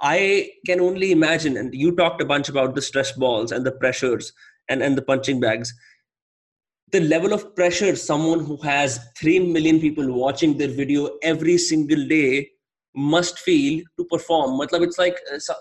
[0.00, 3.72] I can only imagine, and you talked a bunch about the stress balls and the
[3.72, 4.32] pressures
[4.68, 5.72] and, and the punching bags.
[6.92, 12.06] The level of pressure someone who has 3 million people watching their video every single
[12.06, 12.50] day
[12.94, 14.58] must feel to perform.
[14.60, 15.54] Matlab, it's like, uh,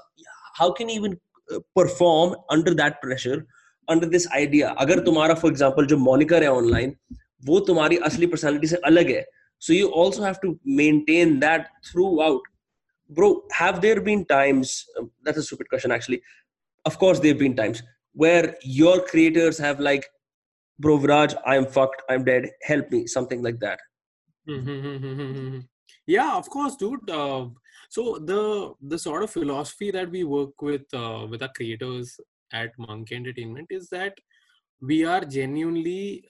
[0.55, 1.19] how can you even
[1.53, 3.45] uh, perform under that pressure,
[3.87, 4.75] under this idea?
[4.79, 6.95] Agar Tumara, for example, jo moniker re online,
[7.45, 9.25] wo tumari asli personality se alag hai.
[9.59, 12.41] So you also have to maintain that throughout
[13.09, 16.21] bro have there been times um, that's a stupid question actually.
[16.85, 17.83] Of course there have been times
[18.13, 20.05] where your creators have like
[20.79, 23.79] bro viraj i'm fucked i'm dead help me something like that.
[26.07, 27.09] Yeah of course dude.
[27.09, 27.47] Uh,
[27.89, 32.19] so the the sort of philosophy that we work with uh, with our creators
[32.53, 34.13] at Monk-E Entertainment is that
[34.81, 36.29] we are genuinely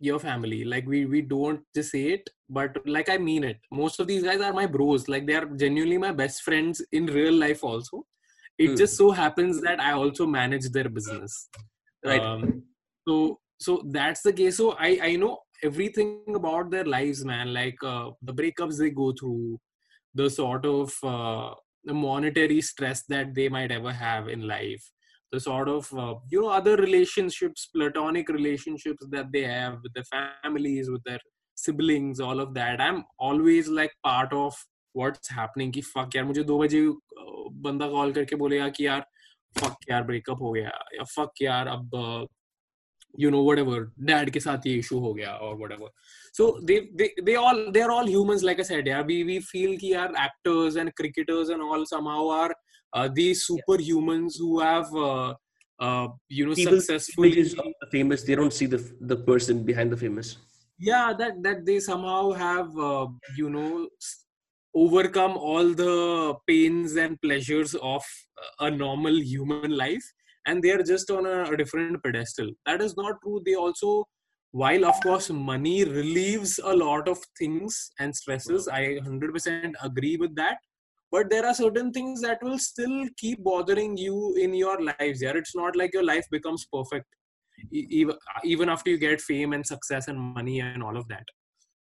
[0.00, 0.64] your family.
[0.64, 3.58] Like we we don't just say it, but like I mean it.
[3.70, 5.08] Most of these guys are my bros.
[5.08, 8.04] Like they are genuinely my best friends in real life also.
[8.58, 9.04] It just hmm.
[9.04, 11.48] so happens that I also manage their business.
[12.04, 12.20] Right.
[12.20, 12.64] Um,
[13.06, 14.56] so so that's the case.
[14.56, 17.52] So I I know everything about their lives, man.
[17.52, 19.58] Like uh, the breakups they go through,
[20.14, 24.92] the sort of uh, the monetary stress that they might ever have in life
[25.32, 30.08] the sort of uh, you know other relationships platonic relationships that they have with their
[30.12, 31.20] families with their
[31.54, 34.54] siblings all of that i'm always like part of
[34.94, 36.82] what's happening कि fuck यार मुझे दो बजे
[37.66, 39.04] बंदा call करके बोलेगा कि यार
[39.60, 42.28] fuck यार ब्रेकअप हो गया या fuck यार अब
[43.16, 45.88] you know whatever dad ke sath ye issue ho gaya or whatever
[46.38, 49.38] so they they they all they are all humans like i said yeah we we
[49.52, 52.50] feel ki yaar actors and cricketers and all somehow are
[52.92, 54.40] uh, these superhumans yeah.
[54.40, 55.34] who have uh,
[55.80, 59.96] uh, you know people, successfully people famous they don't see the the person behind the
[59.96, 60.36] famous.
[60.78, 63.88] Yeah that that they somehow have uh, you know
[64.74, 68.04] overcome all the pains and pleasures of
[68.60, 70.04] a normal human life
[70.46, 72.50] and they are just on a, a different pedestal.
[72.64, 73.42] That is not true.
[73.44, 74.04] They also
[74.52, 80.34] while of course money relieves a lot of things and stresses i 100% agree with
[80.34, 80.56] that
[81.10, 85.32] but there are certain things that will still keep bothering you in your lives yeah
[85.34, 87.06] it's not like your life becomes perfect
[87.70, 91.24] even even after you get fame and success and money and all of that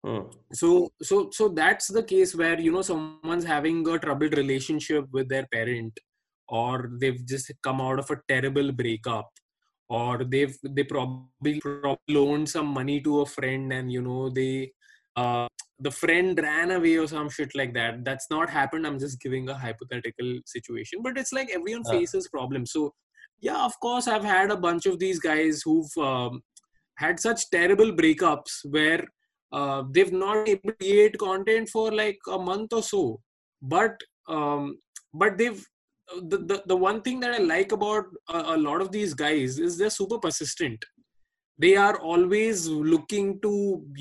[0.05, 0.23] hmm.
[0.53, 5.29] so so so that's the case where you know someone's having a troubled relationship with
[5.29, 5.93] their parent
[6.49, 9.31] or they've just come out of a terrible breakup
[9.89, 14.73] or they've they probably, probably loaned some money to a friend and you know they
[15.17, 15.47] uh,
[15.81, 18.05] the friend ran away or some shit like that.
[18.05, 18.87] That's not happened.
[18.87, 21.01] I'm just giving a hypothetical situation.
[21.03, 22.73] But it's like everyone faces problems.
[22.73, 22.93] So
[23.41, 26.43] yeah of course i've had a bunch of these guys who've um,
[26.97, 29.05] had such terrible breakups where
[29.53, 33.21] uh, they've not able to create content for like a month or so.
[33.61, 33.97] But
[34.29, 34.79] um,
[35.13, 35.65] but they've
[36.29, 39.59] the, the, the one thing that i like about a, a lot of these guys
[39.61, 40.85] is they're super persistent
[41.63, 43.53] they are always looking to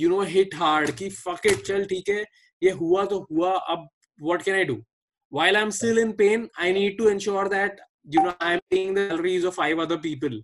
[0.01, 2.19] you know hit hard ki fuck it chal theek hai
[2.67, 3.87] ye hua to hua ab
[4.29, 4.77] what can i do?
[5.37, 7.81] While i'm still in pain i need to ensure that
[8.15, 10.39] you know i'm paying the salaries of five other people.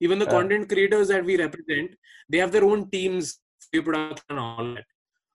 [0.00, 0.36] Even the yeah.
[0.36, 1.96] content creators that we represent
[2.28, 3.38] they have their own teams
[3.72, 4.84] production and all that.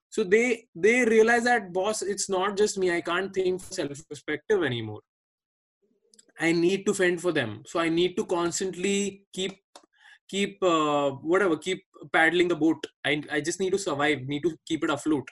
[0.08, 2.90] So they they realize that boss it's not just me.
[2.96, 5.00] I can't think self perspective anymore.
[6.40, 7.62] I need to fend for them.
[7.66, 9.58] So i need to constantly keep
[10.30, 12.86] keep uh, whatever keep paddling the boat.
[13.04, 15.28] I, I just need to survive need to keep it afloat.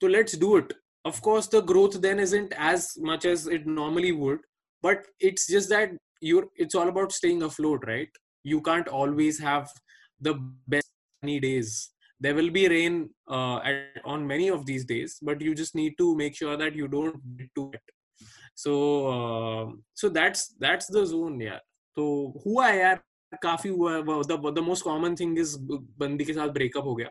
[0.00, 0.72] So let's do it.
[1.04, 4.40] Of course the growth then isn't as much as it normally would
[4.82, 5.90] but it's just that
[6.20, 8.08] you're it's all about staying afloat right?
[8.42, 9.70] You can't always have
[10.20, 10.34] the
[10.66, 10.90] best
[11.22, 11.90] sunny days.
[12.18, 15.94] There will be rain uh, at, on many of these days but you just need
[15.98, 17.16] to make sure that you don't
[17.56, 17.80] to it
[18.54, 18.74] so
[19.14, 21.58] uh, so that's that's the zone yeah.
[21.94, 22.98] So who i am
[23.42, 24.02] काफ़ी हुआ है
[24.54, 25.56] the most common thing is
[25.98, 27.10] बंदी के साथ breakup हो गया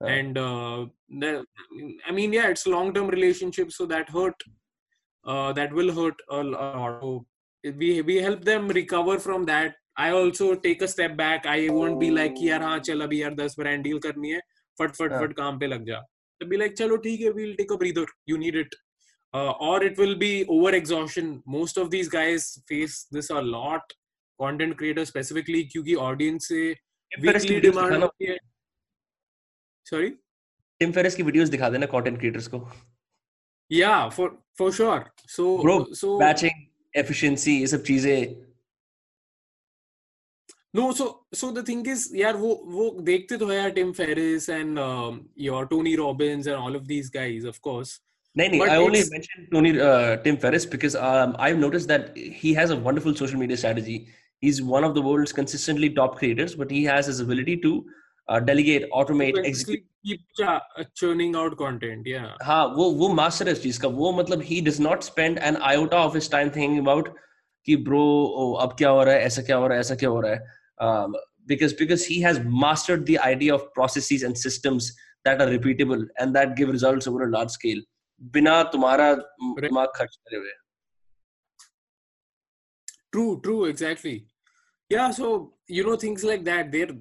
[0.00, 0.86] and uh,
[2.08, 4.42] i mean yeah it's long term relationship so that hurt
[5.24, 7.04] uh, that will hurt a lot
[7.82, 11.46] we we help them recover from that I also take a step back.
[11.46, 14.40] I won't be like यार हाँ चल अभी यार 10 brand deal करनी है
[14.80, 15.20] फट फट हाँ.
[15.20, 16.00] फट काम पे लग जा
[16.40, 18.74] तो be like चलो ठीक है we'll take a breather you need it
[19.34, 23.42] uh, or it will be over exhaustion most of these guys face this a
[24.42, 26.70] content creator specifically क्योंकि ऑडियंस से
[27.12, 28.36] वीकली डिमांड होती है।
[29.90, 30.08] सॉरी
[30.80, 32.68] टिम फेरिस की videos दिखा देना content creators को।
[33.70, 36.66] Yeah for for sure so so batching
[36.96, 38.34] efficiency ये सब चीज़ें।
[40.76, 44.48] No so so the thing is यार वो वो देखते तो है यार Tim Ferriss
[44.48, 44.78] and
[45.38, 48.00] your Tony Robbins and all of these guys of course
[48.36, 48.58] No, no.
[48.58, 52.70] But I only mentioned Tony uh, Tim Ferriss because um, I've noticed that he has
[52.70, 54.08] a wonderful social media strategy.
[54.43, 57.85] He's one of the world's consistently top creators, but he has his ability to
[58.29, 59.83] uh, delegate, automate, execute.
[59.83, 62.07] Basically keep ch- churning out content.
[62.07, 62.35] Yeah.
[62.43, 65.57] हाँ वो वो master है इस चीज का वो मतलब he does not spend an
[65.71, 67.09] iota of his time thinking about
[67.67, 68.03] कि bro
[68.41, 70.31] oh, अब क्या हो रहा है ऐसा क्या हो रहा है ऐसा क्या हो रहा
[70.31, 71.19] है um,
[71.51, 74.89] because because he has mastered the idea of processes and systems
[75.25, 77.83] that are repeatable and that give results over a large scale
[78.37, 79.13] बिना तुम्हारा
[79.67, 80.57] दिमाग खर्च करे हुए
[83.11, 84.27] True, true, exactly.
[84.90, 86.70] Yeah, so you know things like that.
[86.70, 86.96] They're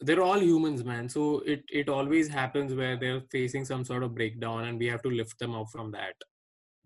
[0.00, 1.08] they're all humans, man.
[1.08, 5.02] So it it always happens where they're facing some sort of breakdown, and we have
[5.02, 6.14] to lift them up from that.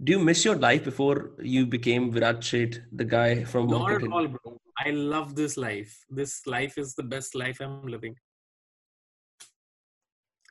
[0.03, 4.11] Do you miss your life before you became Viraj Sheth, the guy from Not at
[4.11, 4.61] all, bro.
[4.85, 6.05] I love this life.
[6.11, 8.17] This life is the best life I'm living.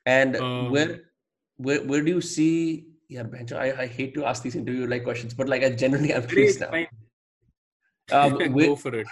[0.05, 1.01] And Um, where,
[1.57, 2.87] where, where do you see?
[3.09, 6.27] Yeah, Benjo, I, I hate to ask these interview-like questions, but like I genuinely am
[6.27, 6.71] curious now.
[8.11, 9.07] Um, where, Go for it.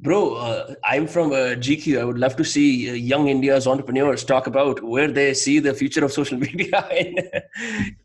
[0.00, 2.00] bro, uh, I'm from uh, GQ.
[2.00, 5.74] I would love to see uh, young India's entrepreneurs talk about where they see the
[5.74, 6.86] future of social media.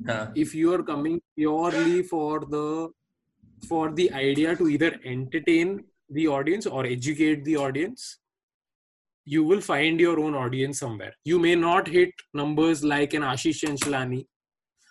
[0.08, 0.32] हाँ.
[0.36, 2.90] if you are coming purely for the
[3.68, 8.20] for the idea to either entertain the audience or educate the audience
[9.26, 11.14] you will find your own audience somewhere.
[11.24, 14.26] You may not hit numbers like an ashish chanchlani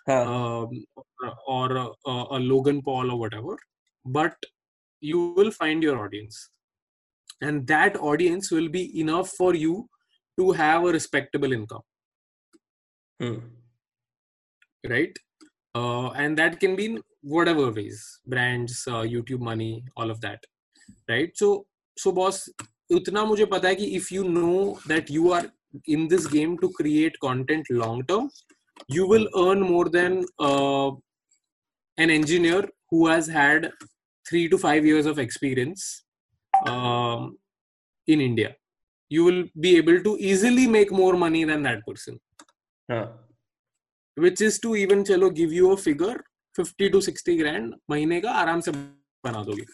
[0.07, 0.25] हाँ.
[0.25, 0.85] um,
[1.23, 3.57] or, or a, a logan paul or whatever
[4.05, 4.35] but
[5.01, 6.49] you will find your audience.
[7.41, 9.89] And that audience will be enough for you
[10.39, 11.81] to have a respectable income.
[13.19, 13.39] Hmm.
[14.89, 15.15] right?
[15.75, 20.43] Uh, and that can be whatever ways brands uh, youtube money all of that.
[21.07, 21.31] Right?
[21.35, 21.65] So
[21.97, 22.49] so boss
[22.91, 25.45] utna mujhe pata hai ki if you know that you are
[25.85, 28.29] in this game to create content long term
[28.87, 30.91] you will earn more than uh,
[31.97, 33.71] an engineer who has had
[34.25, 35.85] three to five years of experience
[36.53, 37.37] um,
[38.07, 38.49] in india
[39.11, 42.19] you will be able to easily make more money than that person
[42.89, 43.05] हाँ.
[44.17, 46.17] which is to even चलो give you a figure
[46.55, 49.65] 50 to 60 grand महीने का आराम से बना दोगे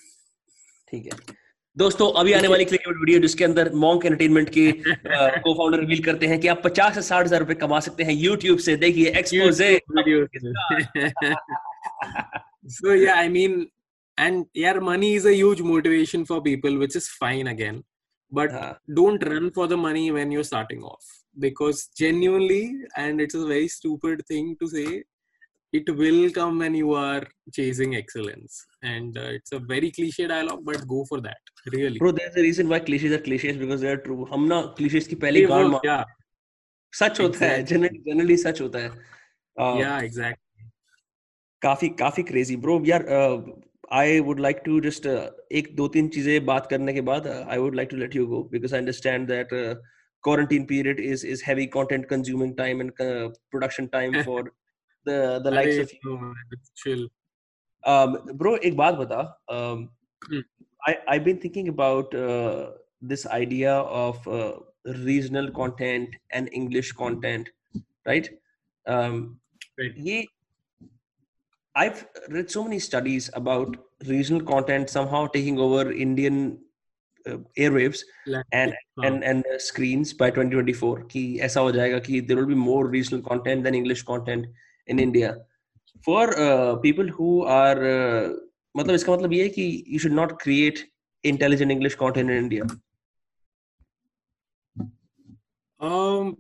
[0.92, 1.36] ठीक है
[1.78, 6.28] दोस्तों अभी आने वाली क्लिक वीडियो जिसके अंदर मॉन्क एंटरटेनमेंट के को फाउंडर रिवील करते
[6.28, 9.80] हैं कि आप 50 से 60 हज़ार रुपए कमा सकते हैं YouTube से देखिए expose
[12.78, 13.54] so yeah i mean
[14.19, 17.83] and yeah money is a huge motivation for people which is fine again
[18.31, 18.77] but हाँ.
[18.95, 21.05] don't run for the money when you're starting off
[21.39, 22.65] because genuinely
[22.97, 25.03] and it's a very stupid thing to say
[25.73, 27.23] it will come when you are
[27.53, 31.39] chasing excellence and uh, it's a very cliche dialogue but go for that
[31.73, 34.27] really Bro, there's a reason why cliches are cliches because they are true.
[34.33, 36.05] हम ना cliches की पहली ये गांड वो- मार yeah
[36.93, 37.77] सच होता है Exactly.
[37.77, 38.91] जनरली जनरली सच होता है
[39.61, 40.69] Uh, yeah exactly
[41.63, 43.03] काफी काफी क्रेजी ब्रो यार
[43.92, 45.06] I would like to just
[45.60, 48.42] एक दो तीन चीज़ें बात करने के बाद I would like to let you go
[48.52, 49.50] because I understand that
[50.24, 54.52] quarantine period is is heavy content consuming time and production time for
[55.06, 57.08] the the likes of you chill
[58.34, 59.22] bro एक बात बता
[60.88, 62.16] I I been thinking about
[63.06, 64.30] this idea of
[64.88, 67.50] regional content and English content
[68.08, 68.38] right
[70.00, 70.26] ये
[71.77, 73.77] I've read so many studies about
[74.07, 76.59] regional content somehow taking over Indian
[77.27, 78.01] uh, airwaves
[78.53, 82.47] and हाँ, and and uh, screens by 2024 कि ऐसा हो जाएगा कि there will
[82.47, 84.47] be more regional content than English content
[84.87, 85.37] in India
[86.05, 88.29] for uh, people who are uh,
[88.77, 90.85] मतलब इसका मतलब ये है कि you should not create
[91.25, 92.65] intelligent English content in India
[95.83, 96.37] Um,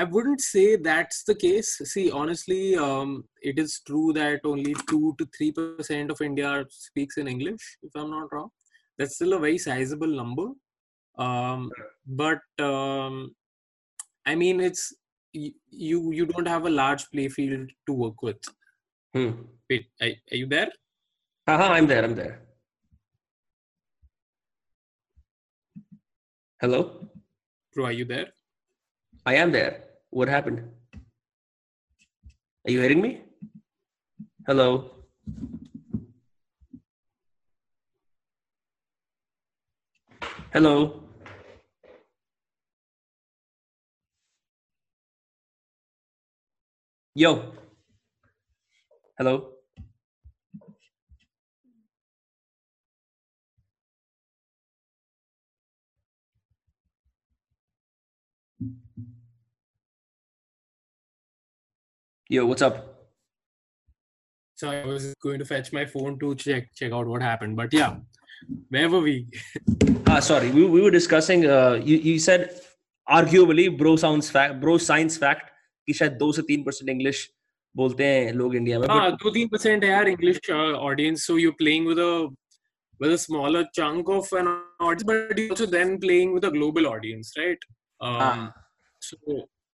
[0.00, 1.70] I wouldn't say that's the case.
[1.92, 7.16] See, honestly, um, it is true that only two to three percent of India speaks
[7.16, 8.50] in English, if I'm not wrong.
[8.96, 10.46] That's still a very sizable number.
[11.18, 11.70] Um,
[12.06, 12.40] but
[12.70, 13.34] um,
[14.24, 14.94] I mean, it's
[15.32, 16.12] you.
[16.18, 18.42] You don't have a large play field to work with.
[19.14, 19.32] hmm.
[19.68, 20.70] Wait, are, are you there?
[21.48, 22.42] Haha, I'm there I'm there
[26.60, 27.08] hello
[27.74, 28.28] Bro, are you there?
[29.26, 29.84] I am there.
[30.10, 30.60] What happened?
[32.66, 33.22] Are you hearing me?
[34.46, 34.90] Hello?
[40.52, 41.04] Hello?
[47.14, 47.52] Yo.
[49.18, 49.57] Hello?
[62.29, 62.75] Yo, what's up?
[64.55, 67.55] So I was going to fetch my phone to check check out what happened.
[67.57, 67.97] But yeah,
[68.69, 69.27] where were we?
[70.07, 70.51] Ah, sorry.
[70.51, 71.45] We, we were discussing.
[71.45, 72.61] Uh, you you said
[73.09, 75.49] arguably bro sounds fact, bro science fact
[75.87, 77.29] कि शायद दो से तीन percent English
[77.75, 78.87] बोलते हैं लोग India में.
[78.87, 81.25] हाँ, But दो तीन percent है यार English uh, audience.
[81.25, 82.29] So you're playing with a
[82.99, 84.47] with a smaller chunk of an
[84.79, 87.67] audience, but you're also then playing with a global audience, right?
[88.01, 88.53] Um, Ah.
[89.01, 89.17] So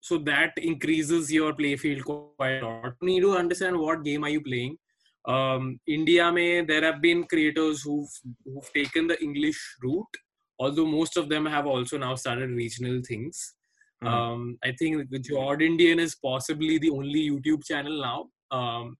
[0.01, 2.93] so that increases your play field quite a lot.
[3.01, 4.77] You need to understand what game are you playing.
[5.25, 8.09] Um, India में there have been creators who've
[8.45, 10.19] who've taken the English route,
[10.57, 13.55] although most of them have also now started regional things.
[14.01, 14.07] Hmm.
[14.07, 18.57] Um, I think the Jordindian is possibly the only YouTube channel now.
[18.57, 18.95] Um,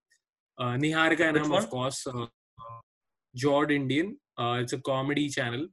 [0.57, 2.05] uh, Niharika NM, of course.
[2.05, 2.79] Uh, uh,
[3.37, 4.17] Jordindian.
[4.37, 5.67] Uh, it's a comedy channel.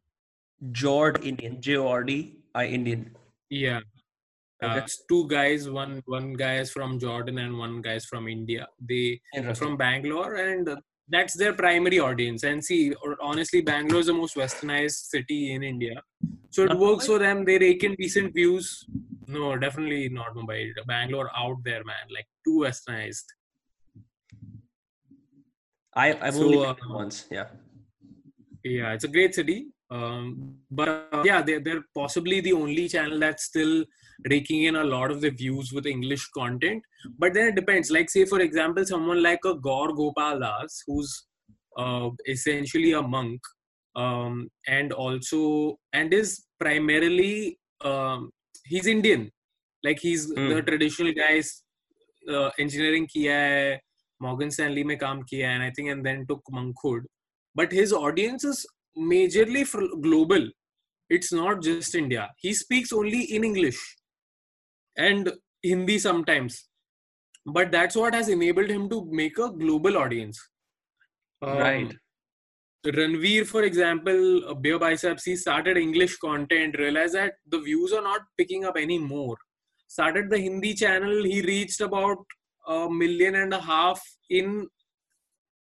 [0.71, 3.17] Jordindian, J O R D I Indian.
[3.51, 3.81] Yeah.
[4.63, 4.79] Uh, Okay.
[4.79, 5.69] it's two guys.
[5.69, 8.67] One one guy is from Jordan and one guy is from India.
[8.91, 9.21] They
[9.55, 10.77] from Bangalore, and uh,
[11.15, 12.43] that's their primary audience.
[12.43, 15.97] And see, honestly, Bangalore is the most westernized city in India,
[16.51, 17.09] so it Not works Mumbai?
[17.13, 17.45] for them.
[17.45, 18.71] They rake in decent views.
[19.29, 20.73] No, definitely not Mumbai.
[20.87, 22.07] Bangalore out there, man.
[22.19, 23.27] Like too westernized.
[25.95, 27.27] I I've So, only uh, been there once.
[27.31, 27.49] Yeah.
[28.65, 29.59] Yeah, it's a great city.
[29.91, 33.85] Um, but uh, yeah, they're, they're possibly the only channel that's still
[34.31, 36.83] raking in a lot of the views with English content.
[37.19, 37.91] But then it depends.
[37.91, 41.27] Like, say, for example, someone like a Gaur Gopal Das, who's
[41.77, 43.41] uh, essentially a monk
[43.95, 48.31] um, and also, and is primarily, um,
[48.65, 49.31] he's Indian.
[49.85, 50.55] Like, he's mm.
[50.55, 51.63] the traditional guy's
[52.31, 53.81] uh, engineering kiya hai,
[54.19, 57.03] Morgan Stanley mein kaam kiya and I think, and then took monkhood.
[57.55, 58.67] But his audience is
[58.99, 59.67] majorly
[60.01, 60.49] global
[61.09, 62.31] it's not just India.
[62.39, 63.79] He speaks only in English
[64.97, 65.33] and
[65.63, 66.69] Hindi sometimes.
[67.45, 70.41] But that's what has enabled him to make a global audience.
[71.43, 71.97] Um, right.
[72.85, 78.21] Ranveer, for example, uh, BeerBiceps, he started English content, realized that the views are not
[78.39, 79.37] picking up anymore.
[79.89, 82.19] Started the Hindi channel, he reached about
[82.69, 84.69] a million and a half in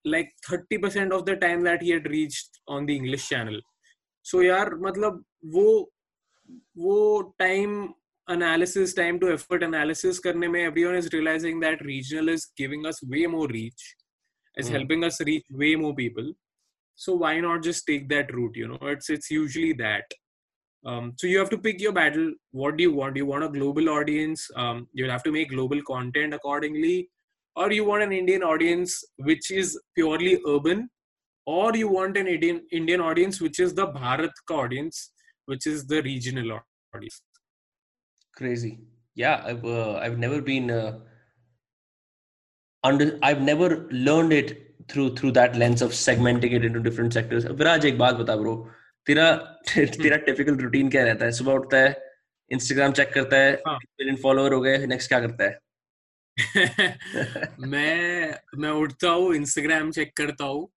[0.05, 3.61] like 30% of the time that he had reached on the English channel.
[4.23, 5.87] So, yaar, matlab, wo,
[6.75, 7.95] wo time
[8.29, 13.01] analysis time to effort analysis karne mein everyone is realizing that regional is giving us
[13.15, 13.85] way more reach
[14.57, 14.73] is mm.
[14.73, 16.33] helping us reach way more people.
[16.95, 18.79] So why not just take that route you know?
[18.83, 20.05] It's it's usually that.
[20.85, 22.33] Um, so you have to pick your battle.
[22.53, 23.15] What do you want?
[23.15, 24.49] Do you want a global audience?
[24.57, 27.11] Um, you'll have to make global content accordingly.
[27.55, 30.89] Or you want an indian audience which is purely urban?
[31.47, 35.13] Or you want an indian indian audience which is the bharat audience
[35.47, 36.59] which is the regional
[36.95, 37.23] audience?
[38.37, 38.79] Crazy.
[39.17, 40.99] Yeah, I've uh, I've never been uh,
[42.85, 43.19] under.
[43.23, 47.47] I've never learned it through through that lens of segmenting it into different sectors.
[47.61, 48.55] Viraj एक बात बता bro
[49.07, 49.31] तेरा
[49.75, 51.95] तेरा typical routine क्या रहता है सुबह उठता है
[52.51, 55.59] इंस्टाग्राम चेक करता है हाँ। मिलियन फॉलोअर हो गए नेक्स्ट क्या करता है
[57.61, 60.76] मैं मैं उठता हूँ इंस्टाग्राम चेक करता हूँ uh,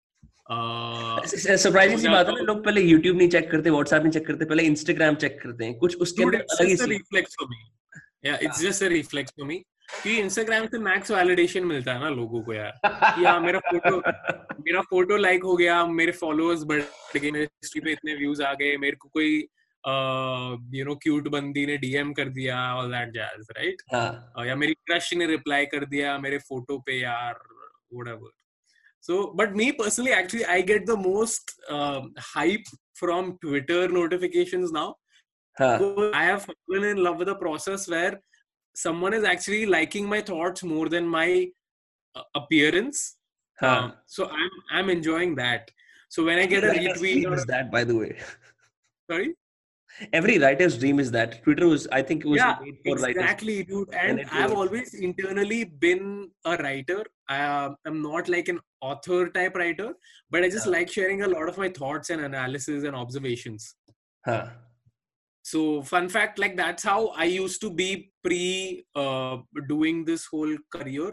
[1.58, 4.64] सरप्राइजिंग सी बात है लोग पहले YouTube नहीं चेक करते व्हाट्सएप नहीं चेक करते पहले
[4.64, 7.58] इंस्टाग्राम चेक करते हैं। कुछ उसके अंदर अलग ही just a see reflex for me.
[8.28, 9.60] Yeah, it's just a reflex for me.
[10.04, 13.98] कि इंस्टाग्राम से मैक्स वैलिडेशन मिलता है ना लोगों को यार। कि हाँ मेरा फ़ोटो
[14.60, 16.82] मेरा फ़ोटो लाइक हो गया मेरे फॉलोअर्स बढ़
[17.18, 19.38] गए मेरे हिस्ट्री पे इतने व्यूज़ आ गए मेरे को कोई
[20.80, 23.82] यू नो क्यूट बंदी ने डीएम कर दिया ऑल दैट जैज राइट
[24.48, 27.34] या मेरी क्रश ने रिप्लाई कर दिया मेरे फ़ोटो पे यार
[27.94, 28.30] whatever
[29.08, 34.96] so but me personally actually i get the most um, hype from twitter notifications now.
[35.58, 35.78] Huh.
[36.14, 38.20] i have fallen in love with a process where
[38.76, 41.48] someone is actually liking my thoughts more than my
[42.16, 43.16] uh, appearance.
[43.60, 43.68] Huh.
[43.68, 45.72] um, so i'm i'm enjoying that.
[46.10, 48.12] So when i get a retweet or, is that by the way.
[49.12, 49.36] Sorry?
[50.14, 51.44] Every writer's dream is that.
[51.44, 53.74] Twitter was i think it was yeah, exactly writers.
[53.74, 53.94] dude.
[53.94, 59.56] And i've always internally been a writer i am uh, not like an author type
[59.56, 59.94] writer
[60.30, 60.74] but i just yeah.
[60.74, 63.76] like sharing a lot of my thoughts and analysis and observations
[64.26, 64.48] huh.
[65.42, 70.56] so fun fact like that's how i used to be pre uh, doing this whole
[70.76, 71.12] career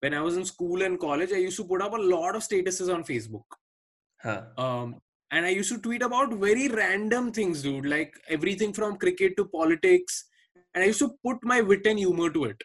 [0.00, 2.42] when i was in school and college i used to put up a lot of
[2.42, 3.58] statuses on facebook
[4.22, 4.42] huh.
[4.58, 4.96] um,
[5.30, 9.44] and I used to tweet about very random things, dude, like everything from cricket to
[9.46, 10.24] politics.
[10.74, 12.62] And I used to put my wit and humor to it.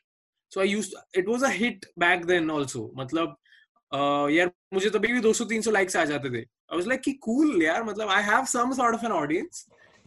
[0.50, 2.90] So I used it was a hit back then also.
[2.96, 3.34] मतलब
[3.94, 6.44] uh, यार मुझे तभी भी 200-300 likes आ जाते थे.
[6.70, 9.66] I was like कि cool यार मतलब I have some sort of an audience.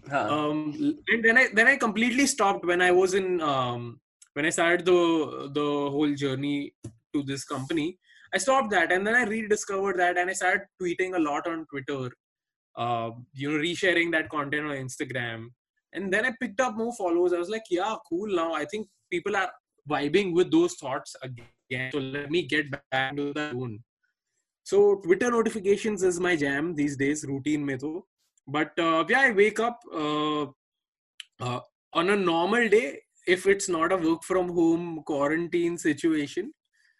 [0.10, 0.28] Huh.
[0.34, 4.00] Um, and then I then I completely stopped when I was in um,
[4.34, 5.68] when I started the the
[5.98, 6.74] whole journey
[7.14, 7.98] to this company.
[8.34, 11.66] I stopped that and then I rediscovered that and I started tweeting a lot on
[11.72, 12.10] Twitter
[12.80, 15.48] uh, you know, resharing that content on Instagram.
[15.94, 17.34] And then I picked up more followers.
[17.34, 18.28] I was like, yeah, cool.
[18.36, 19.52] Now I think people are
[19.89, 21.91] vibing with those thoughts again.
[21.93, 23.81] So let me get back to the zone.
[24.63, 28.05] So Twitter notifications is my jam these days, routine mein to.
[28.47, 30.43] But uh, yeah, I wake up uh,
[31.41, 31.61] uh,
[31.93, 33.01] on a normal day.
[33.27, 36.53] If it's not a work from home quarantine situation,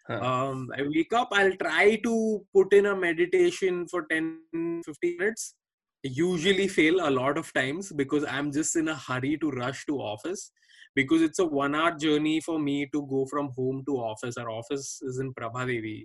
[0.07, 0.19] Huh.
[0.21, 5.55] Um, I wake up, I'll try to put in a meditation for 10 15 minutes
[6.05, 9.99] usually fail a lot of times because i'm just in a hurry to rush to
[9.99, 10.51] office
[10.94, 14.50] because it's a one hour journey for me to go from home to office our
[14.50, 16.04] office is in prabhadevi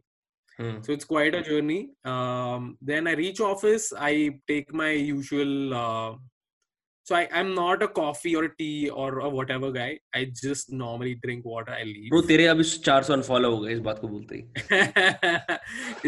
[0.58, 0.78] hmm.
[0.82, 4.14] so it's quite a journey um, then i reach office i
[4.48, 6.16] take my usual uh,
[7.06, 10.00] so I, I'm not a coffee or a tea or a whatever guy.
[10.16, 11.72] I just normally drink water.
[11.72, 12.10] I leave.
[12.10, 15.60] Bro, तेरे अभी 400 unfollow हो गए इस बात को बोलते ही.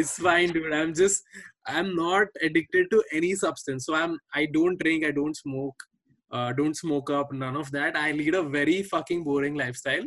[0.01, 0.73] it's fine, dude.
[0.73, 1.21] I'm just
[1.67, 3.86] I'm not addicted to any substance.
[3.86, 5.86] So I'm I don't drink, I don't smoke,
[6.32, 7.95] uh, don't smoke up, none of that.
[7.95, 10.03] I lead a very fucking boring lifestyle.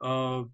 [0.00, 0.44] Uh,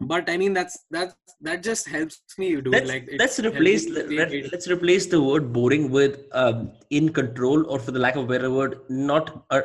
[0.00, 4.04] but I mean that's that's that just helps me do let's, like let's replace the,
[4.10, 8.24] let, let's replace the word boring with um, in control or for the lack of
[8.24, 9.62] a better word not uh,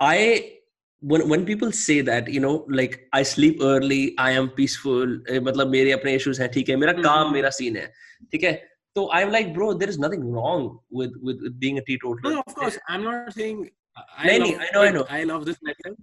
[0.00, 0.58] I
[1.00, 5.68] when when people say that you know like I sleep early I am peaceful मतलब
[5.70, 7.92] मेरे अपने issues हैं ठीक है मेरा काम मेरा scene है
[8.32, 11.81] ठीक है so i'm like bro there is nothing wrong with with, with being a
[11.81, 12.33] teetotaler.
[12.35, 13.69] No of course i'm not saying
[14.17, 15.05] i, Lenny, love, I know i know.
[15.09, 15.97] I love this method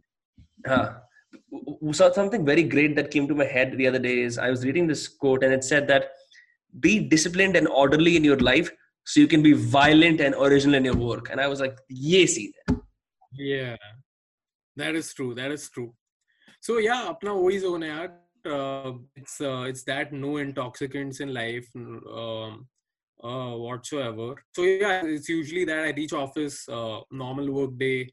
[0.69, 0.95] uh,
[1.93, 4.65] so something very great that came to my head the other day is i was
[4.65, 6.11] reading this quote and it said that
[6.81, 8.71] be disciplined and orderly in your life
[9.07, 11.31] so you can be violent and original in your work.
[11.31, 12.39] And i was like yes
[13.33, 13.77] yeah.
[14.77, 15.95] That is true that is true.
[16.61, 18.09] So yeah apna now zone yaar
[18.57, 22.67] uh, it's uh, it's that no intoxicants in life um,
[23.23, 24.35] uh, whatsoever.
[24.55, 28.11] So yeah, it's usually that I reach office, uh, normal work day.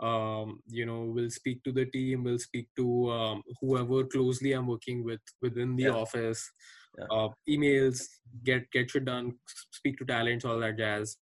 [0.00, 4.66] Um, you know, we'll speak to the team, we'll speak to um, whoever closely I'm
[4.66, 5.90] working with within the yeah.
[5.90, 6.50] office.
[6.98, 7.04] Yeah.
[7.10, 8.02] Uh, emails,
[8.44, 9.34] get get shit done,
[9.70, 11.16] speak to talents, all that jazz.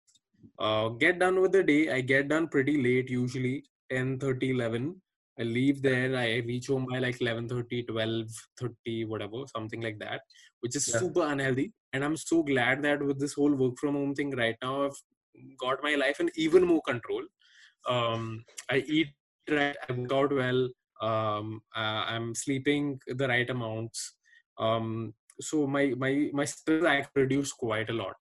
[0.57, 1.91] Uh, get done with the day.
[1.91, 5.01] I get done pretty late, usually 10, 30, 11.
[5.39, 6.15] I leave there.
[6.17, 10.21] I reach home by like 11:30, 12:30, whatever, something like that,
[10.61, 10.99] which is yeah.
[10.99, 11.71] super unhealthy.
[11.93, 14.99] And I'm so glad that with this whole work from home thing right now, I've
[15.57, 17.23] got my life in even more control.
[17.87, 19.07] Um, I eat
[19.49, 20.69] right, I work out well.
[21.01, 24.15] Um, uh, I'm sleeping the right amounts.
[24.57, 28.15] Um, so my my my stress I reduced quite a lot.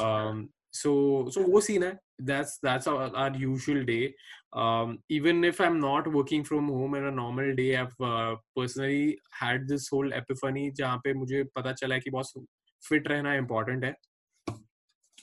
[0.00, 0.48] Um,
[0.80, 0.90] so
[1.34, 1.98] so वो scene है
[2.28, 4.14] that's that's our, our usual day
[4.52, 9.18] um, even if i'm not working from home in a normal day i've uh, personally
[9.40, 12.46] had this whole epiphany जहाँ पे मुझे पता चला कि बहुत
[12.88, 13.94] fit रहना important है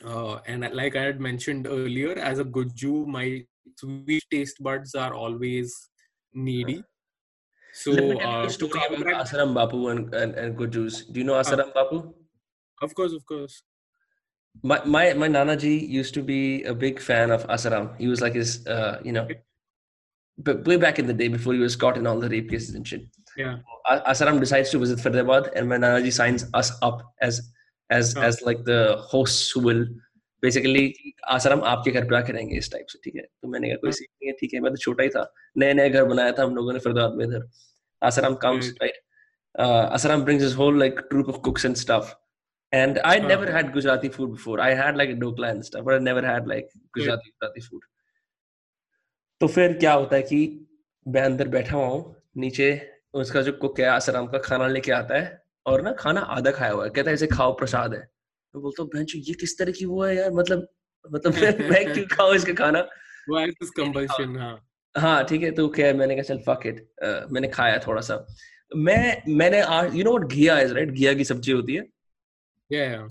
[0.06, 3.28] uh, and like i had mentioned earlier as a good Jew my
[3.84, 5.78] sweet taste buds are always
[6.34, 6.82] needy
[7.84, 11.00] so you story uh, about Asaram Bapu and, and, and good Jews.
[11.08, 12.14] Do you know Asaram uh, Bapu?
[12.82, 13.64] Of course, of course
[14.63, 17.87] my my my Nanaji used to be a big fan of Asaram.
[17.99, 19.27] He was like his, uh, you know,
[20.39, 22.75] but way back in the day before he was caught in all the rape cases
[22.75, 23.03] and shit.
[23.37, 23.59] Yeah.
[23.87, 27.41] A- Asaram decides to visit Faridabad, and my Nanaji signs us up as
[27.91, 28.23] as Oh.
[28.23, 28.81] as like the
[29.13, 29.85] hosts who will
[30.43, 30.85] basically
[31.37, 33.89] Asaram आपके घर पे आके रहेंगे इस type से ठीक है तो मैंने कहा कोई
[33.91, 33.93] हाँ.
[33.97, 35.25] सीन नहीं है ठीक है मैं तो छोटा ही था
[35.63, 37.49] नए नए घर बनाया था हम लोगों ने फरीदाबाद में इधर
[38.11, 38.81] Asaram comes Right.
[38.83, 38.99] right
[39.65, 41.67] uh, Asaram brings his whole like troop of cooks
[42.76, 43.28] and I हाँ.
[43.30, 44.60] never had Gujarati food before.
[44.60, 47.82] I had like dokla and stuff but I never had like Gujarati Gujarati food.
[49.42, 50.68] तो फिर क्या होता है कि
[51.08, 55.16] मैं अंदर बैठा हुआ हूँ नीचे उसका जो कुक है आसाराम का खाना लेके आता
[55.16, 58.62] है और ना खाना आधा खाया हुआ है। कहता है इसे खाओ प्रसाद है। मैं
[58.62, 60.32] बोलता हूँ बहन ये किस तरह की वो है यार?
[60.32, 60.68] मतलब
[61.12, 62.88] मतलब मैं, मैं क्यों खाऊं इसका खाना?
[63.80, 64.38] compulsion?
[64.38, 64.68] हाँ.
[64.98, 66.88] हाँ। ठीक है तो क्या है, मैंने कहा चल फक इट
[67.32, 68.28] मैंने खाया थोड़ा सा।
[68.76, 71.95] मैं मैंने आज you know what ghiya is right घिया की सब्ज़ी होती है।
[72.74, 73.08] Yeah.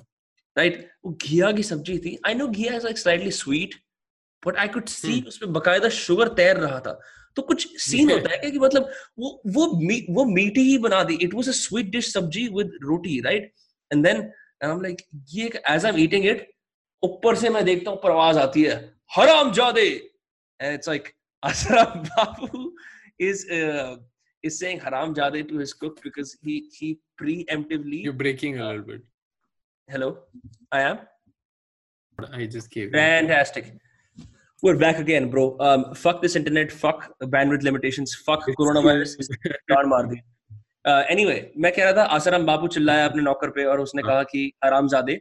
[0.56, 3.74] राइट वो घिया की सब्ज़ी थी। I know ghiya is like slightly sweet
[4.46, 5.20] but I could see.
[5.28, 7.00] उसमें बकायदा शुगर तैर रहा था।
[7.36, 11.18] तो कुछ सीन होता है कि मतलब वो वो मी, वो मीठी ही बना दी।
[11.22, 13.52] It was a sweet dish sabzi with roti right
[13.90, 14.22] and then
[14.64, 15.02] I am like
[15.34, 16.48] ये as I am eating it
[17.02, 18.76] ऊपर से मैं देखता हूँ पर आवाज़ आती है।
[19.16, 19.88] हराम जादे!
[20.60, 21.08] And it's like
[21.42, 22.70] Asaram Bapu
[23.20, 23.96] is uh,
[24.48, 26.88] is saying haram jade to his cook because he he
[27.20, 29.02] preemptively You're breaking a little bit.
[29.88, 30.16] Hello
[30.72, 30.98] i am
[32.18, 32.92] I just gave you.
[32.92, 33.72] Fantastic.
[34.62, 35.56] We're back again, bro.
[35.58, 36.70] Um, fuck this internet.
[36.70, 38.14] Fuck bandwidth limitations.
[38.14, 39.16] Fuck coronavirus.
[39.70, 40.20] गाड़ मार दी.
[40.84, 44.10] Uh, anyway, मैं कह रहा था आसाराम बापू चिल्लाया अपने नौकर पे और उसने हाँ.
[44.10, 45.20] कहा कि आरामजादे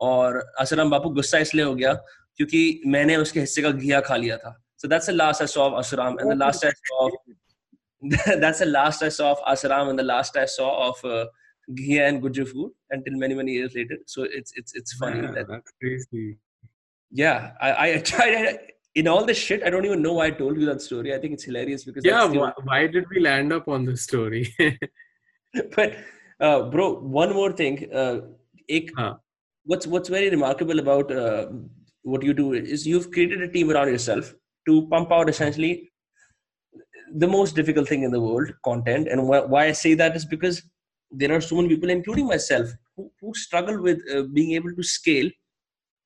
[0.00, 1.92] और आसाराम बापू गुस्सा इसलिए हो गया
[2.36, 4.56] क्योंकि मैंने उसके हिस्से का घिया खा लिया था.
[4.82, 7.12] So that's the last I saw of Asaram and the last I saw of
[8.40, 11.04] that's the last I saw of Asaram and the last I saw of
[11.74, 13.98] Ghia and Guju food until many many years later.
[14.06, 16.38] So it's it's it's funny Yeah, that that's crazy.
[17.10, 18.58] yeah, I, I tried.
[18.96, 21.14] In all this shit, I don't even know why I told you that story.
[21.14, 24.02] I think it's hilarious because Yeah, the why, why did we land up on this
[24.02, 24.52] story?
[25.76, 25.96] but
[26.40, 27.92] uh, bro, one more thing.
[27.92, 28.20] Uh,
[28.68, 29.14] ek, Huh.
[29.64, 31.46] what's what's very remarkable about uh,
[32.02, 34.34] what you do is you've created a team around yourself
[34.66, 35.90] to pump out essentially
[37.14, 39.08] the most difficult thing in the world, content.
[39.08, 40.62] And why, why I say that is because
[41.10, 44.82] there are so many people, including myself, who, who struggle with uh, being able to
[44.82, 45.30] scale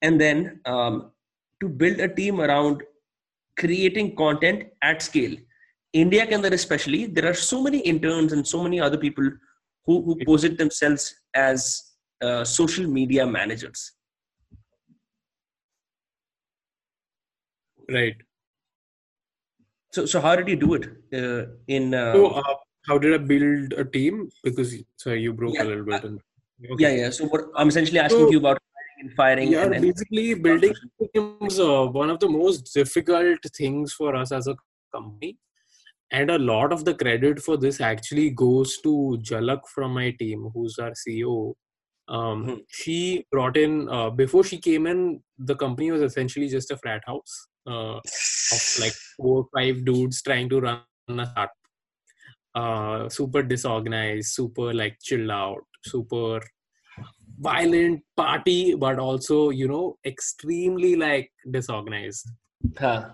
[0.02, 1.12] and then um,
[1.60, 2.82] to build a team around
[3.58, 5.36] creating content at scale.
[5.92, 9.30] India can there especially, there are so many interns and so many other people
[9.84, 11.82] who, who posit themselves as
[12.20, 13.92] uh, social media managers.
[17.90, 18.16] right.
[19.92, 20.88] So, so how did you do it?
[21.12, 22.54] Uh, in uh, So, uh,
[22.86, 24.28] how did I build a team?
[24.42, 26.04] Because sorry, you broke Yeah, a little bit.
[26.04, 26.20] And,
[26.78, 27.10] yeah, yeah.
[27.10, 29.52] So what I'm essentially asking So- you about hiring and firing.
[29.52, 30.74] Yeah, and, basically building
[31.14, 34.56] teams uh, one of the most difficult things for us as a
[34.92, 35.38] company.
[36.10, 40.50] And a lot of the credit for this actually goes to Jalak from my team,
[40.54, 41.54] who's our CEO.
[42.06, 42.60] Um, Mhm.
[42.68, 47.02] She brought in, uh, before she came in, the company was essentially just a frat
[47.06, 47.34] house
[47.66, 51.50] uh, of like four or five dudes trying to run a startup.
[52.54, 56.40] Uh, super disorganized, super like chilled out, super
[57.40, 62.30] violent party, but also, you know, extremely like disorganized.
[62.78, 63.10] Huh.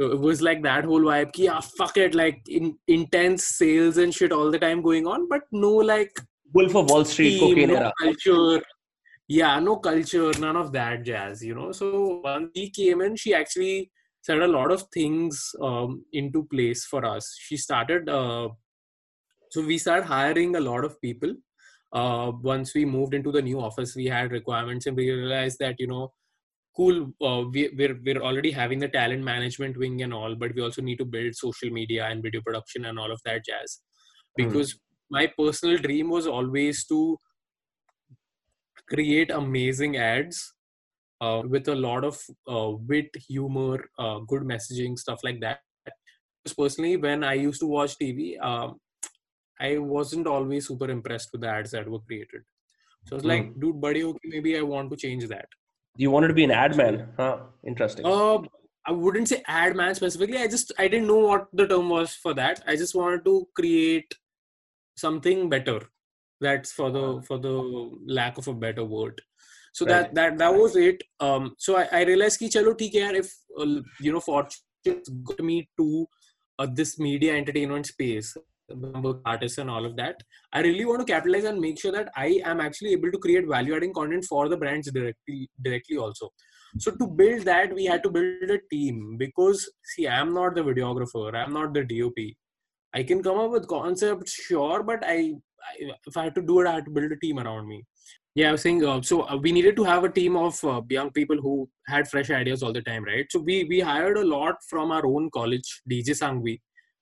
[0.00, 1.34] So it was like that whole vibe.
[1.34, 5.28] Ki, yeah, fuck it, like in, intense sales and shit all the time going on,
[5.28, 6.18] but no like
[6.54, 7.92] Wolf of Wall Street, team, cocaine no era.
[8.00, 8.62] culture.
[9.28, 11.70] Yeah, no culture, none of that jazz, you know.
[11.72, 13.90] So once she came in, she actually
[14.22, 17.36] set a lot of things um, into place for us.
[17.38, 18.48] She started, uh,
[19.50, 21.34] so we started hiring a lot of people.
[21.92, 25.74] Uh, once we moved into the new office, we had requirements and we realized that,
[25.78, 26.12] you know,
[26.76, 30.62] cool, uh, we, we're, we're already having the talent management wing and all, but we
[30.62, 33.80] also need to build social media and video production and all of that jazz.
[34.38, 34.46] Hmm.
[34.46, 34.78] Because
[35.10, 37.18] my personal dream was always to
[38.88, 40.54] create amazing ads
[41.20, 45.58] uh, with a lot of uh, wit, humor, uh, good messaging, stuff like that.
[46.44, 48.78] Because personally, when I used to watch TV, um,
[49.60, 52.42] I wasn't always super impressed with the ads that were created.
[53.06, 55.46] So I was like, dude, buddy, okay, maybe I want to change that.
[55.96, 57.38] You wanted to be an ad man, huh?
[57.66, 58.06] Interesting.
[58.06, 58.38] Uh,
[58.86, 60.38] I wouldn't say ad man specifically.
[60.38, 62.62] I just I didn't know what the term was for that.
[62.66, 64.14] I just wanted to create
[64.96, 65.80] something better.
[66.40, 69.20] That's for the for the lack of a better word.
[69.72, 69.90] So Right.
[69.90, 71.02] that that that was it.
[71.20, 75.40] Um, so I, I realized ki chalo theek hai if uh, you know fortune got
[75.40, 76.06] me to
[76.58, 78.36] uh, this media entertainment space,
[78.74, 80.22] number of artists and all of that.
[80.52, 83.46] I really want to capitalize and make sure that I am actually able to create
[83.46, 86.30] value adding content for the brands directly directly also.
[86.78, 90.62] so to build that we had to build a team because see i'm not the
[90.62, 92.18] videographer i'm not the dop
[92.94, 95.32] i can come up with concepts sure but i,
[95.68, 97.84] I if i had to do it i had to build a team around me
[98.34, 100.80] yeah i was saying uh, so uh, we needed to have a team of uh,
[100.88, 104.24] young people who had fresh ideas all the time right so we we hired a
[104.24, 106.60] lot from our own college dj sanghvi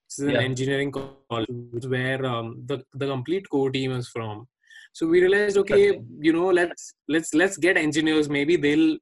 [0.09, 0.40] this is an Yeah.
[0.40, 4.47] engineering college where um, the the complete core team is from.
[4.93, 8.28] So we realized okay you know let's let's let's get engineers.
[8.28, 8.97] Maybe they'll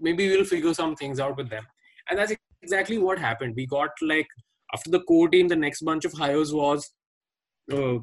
[0.00, 1.66] maybe we'll figure some things out with them.
[2.08, 3.54] And that's exactly what happened.
[3.56, 4.26] We got like
[4.74, 6.90] after the core team the next bunch of hires was
[7.72, 7.98] uh,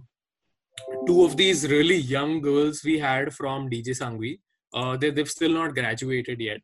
[1.08, 4.40] two of these really young girls we had from dj sanghvi.
[4.74, 6.64] Uh, they, they've still not graduated yet.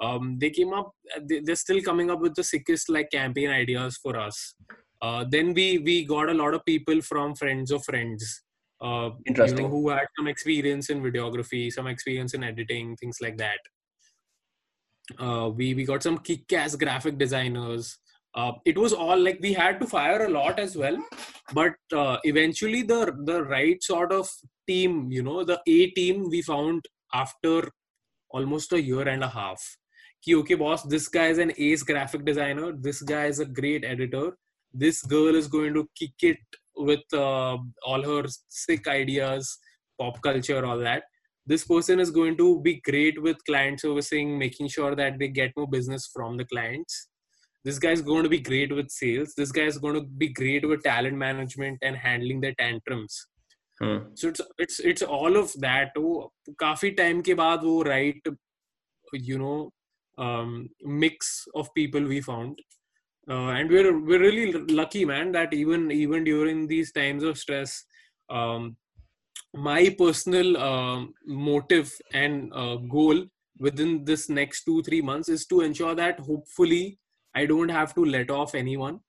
[0.00, 0.92] Um, they came up
[1.22, 4.54] they, they're still coming up with the sickest like campaign ideas for us
[5.02, 8.42] uh, then we we got a lot of people from friends of friends
[8.80, 13.36] uh, you know who had some experience in videography some experience in editing things like
[13.36, 13.58] that.
[15.18, 17.98] Uh, we we got some kick-ass graphic designers.
[18.34, 20.96] Uh, it was all like we had to fire a lot as well
[21.54, 24.28] but uh, eventually the the right sort of
[24.68, 26.84] team you know the a team we found
[27.14, 27.70] after
[28.30, 29.60] almost a year and a half.
[30.22, 33.84] Ki, okay boss this guy is an ace graphic designer this guy is a great
[33.84, 34.36] editor
[34.73, 36.37] this girl is going to kick it
[36.75, 39.57] with uh, all her sick ideas
[39.99, 41.03] pop culture all that
[41.45, 45.51] this person is going to be great with client servicing making sure that they get
[45.57, 47.09] more business from the clients
[47.65, 50.29] this guy is going to be great with sales this guy is going to be
[50.29, 53.27] great with talent management and handling their tantrums
[53.81, 53.97] Hmm.
[54.13, 58.27] so it's it's it's all of that वो काफी time के बाद वो right
[59.29, 59.71] you know
[60.17, 60.69] um,
[61.03, 62.59] mix of people we found
[63.28, 67.84] uh, and we're we're really lucky man that even even during these times of stress
[68.30, 68.76] um,
[69.54, 73.24] my personal um, motive and uh, goal
[73.58, 76.98] within this next two three months is to ensure that hopefully
[77.34, 79.00] i don't have to let off anyone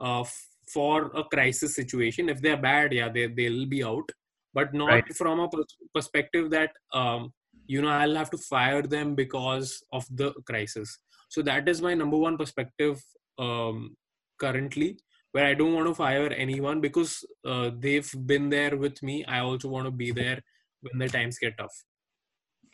[0.00, 2.28] uh, f- for a crisis situation.
[2.30, 4.10] If they're bad yeah they, they'll be out.
[4.54, 5.14] But not Right.
[5.16, 7.32] from a pers- perspective that um,
[7.66, 10.98] you know i'll have to fire them because of the crisis.
[11.28, 13.02] So that is my number one perspective
[13.38, 13.96] um,
[14.38, 14.98] currently
[15.32, 19.24] where I don't want to fire anyone because uh, they've been there with me.
[19.24, 20.40] I also want to be there
[20.82, 21.74] when the times get tough.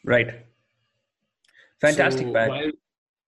[0.04, 0.46] Right.
[1.80, 2.72] Fantastic, So man.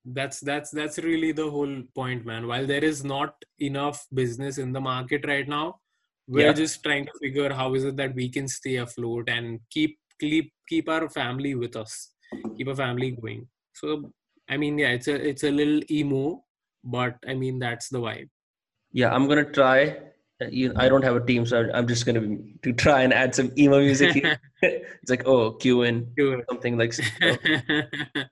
[0.04, 2.48] That's that's that's really the whole point, man.
[2.48, 5.80] While there is not enough business in the market right now,
[6.26, 6.52] we're Yeah.
[6.52, 10.52] just trying to figure how is it that we can stay afloat and keep keep
[10.68, 12.14] keep our family with us,
[12.59, 13.48] keep a family going.
[13.74, 14.12] So
[14.48, 16.44] I mean, yeah, it's a it's a little emo,
[16.84, 18.28] but I mean that's the vibe.
[18.92, 19.96] Yeah, I'm gonna try.
[20.42, 20.46] Uh,
[20.76, 23.52] I don't have a team, so I'm just gonna be, to try and add some
[23.56, 24.12] emo music.
[24.12, 24.38] Here.
[24.62, 27.36] it's like oh, Qin, in something like you oh.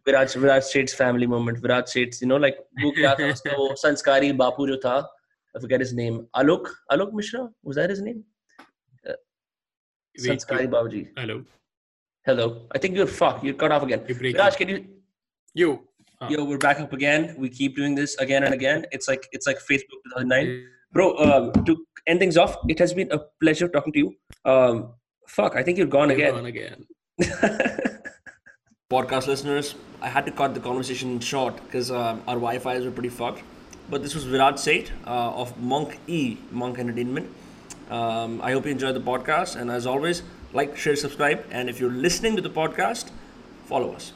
[0.06, 1.62] Viraj Viraj Sheth's family moment.
[1.62, 5.06] Viraj Sheth's, you know, like wo sanskari bapu jo tha,
[5.56, 6.26] I forget his name.
[6.36, 8.24] Alok Alok Mishra was that his name?
[9.08, 9.12] Uh,
[10.18, 11.08] Wait, sanskari Babuji.
[11.16, 11.44] Hello.
[12.24, 12.66] Hello.
[12.72, 13.42] I think you're fuck.
[13.42, 14.00] You're cut off again.
[14.00, 14.84] Viraj, can you?
[15.54, 15.89] You.
[16.28, 17.34] Yo, we're back up again.
[17.38, 18.84] We keep doing this again and again.
[18.92, 20.66] It's like it's like Facebook 2009.
[20.92, 24.14] Bro, um, to end things off, it has been a pleasure talking to you.
[24.44, 24.92] Um,
[25.26, 26.34] fuck, I think you're gone You're again.
[26.34, 26.86] gone again.
[28.90, 33.08] Podcast listeners, I had to cut the conversation short because um, our Wi-Fi's were pretty
[33.08, 33.42] fucked.
[33.88, 37.30] But this was Viraj Sheth uh, of Monk E, Monk Entertainment.
[37.88, 40.22] Um, I hope you enjoyed the podcast, and as always,
[40.52, 43.10] like, share, subscribe, and if you're listening to the podcast,
[43.64, 44.12] follow us.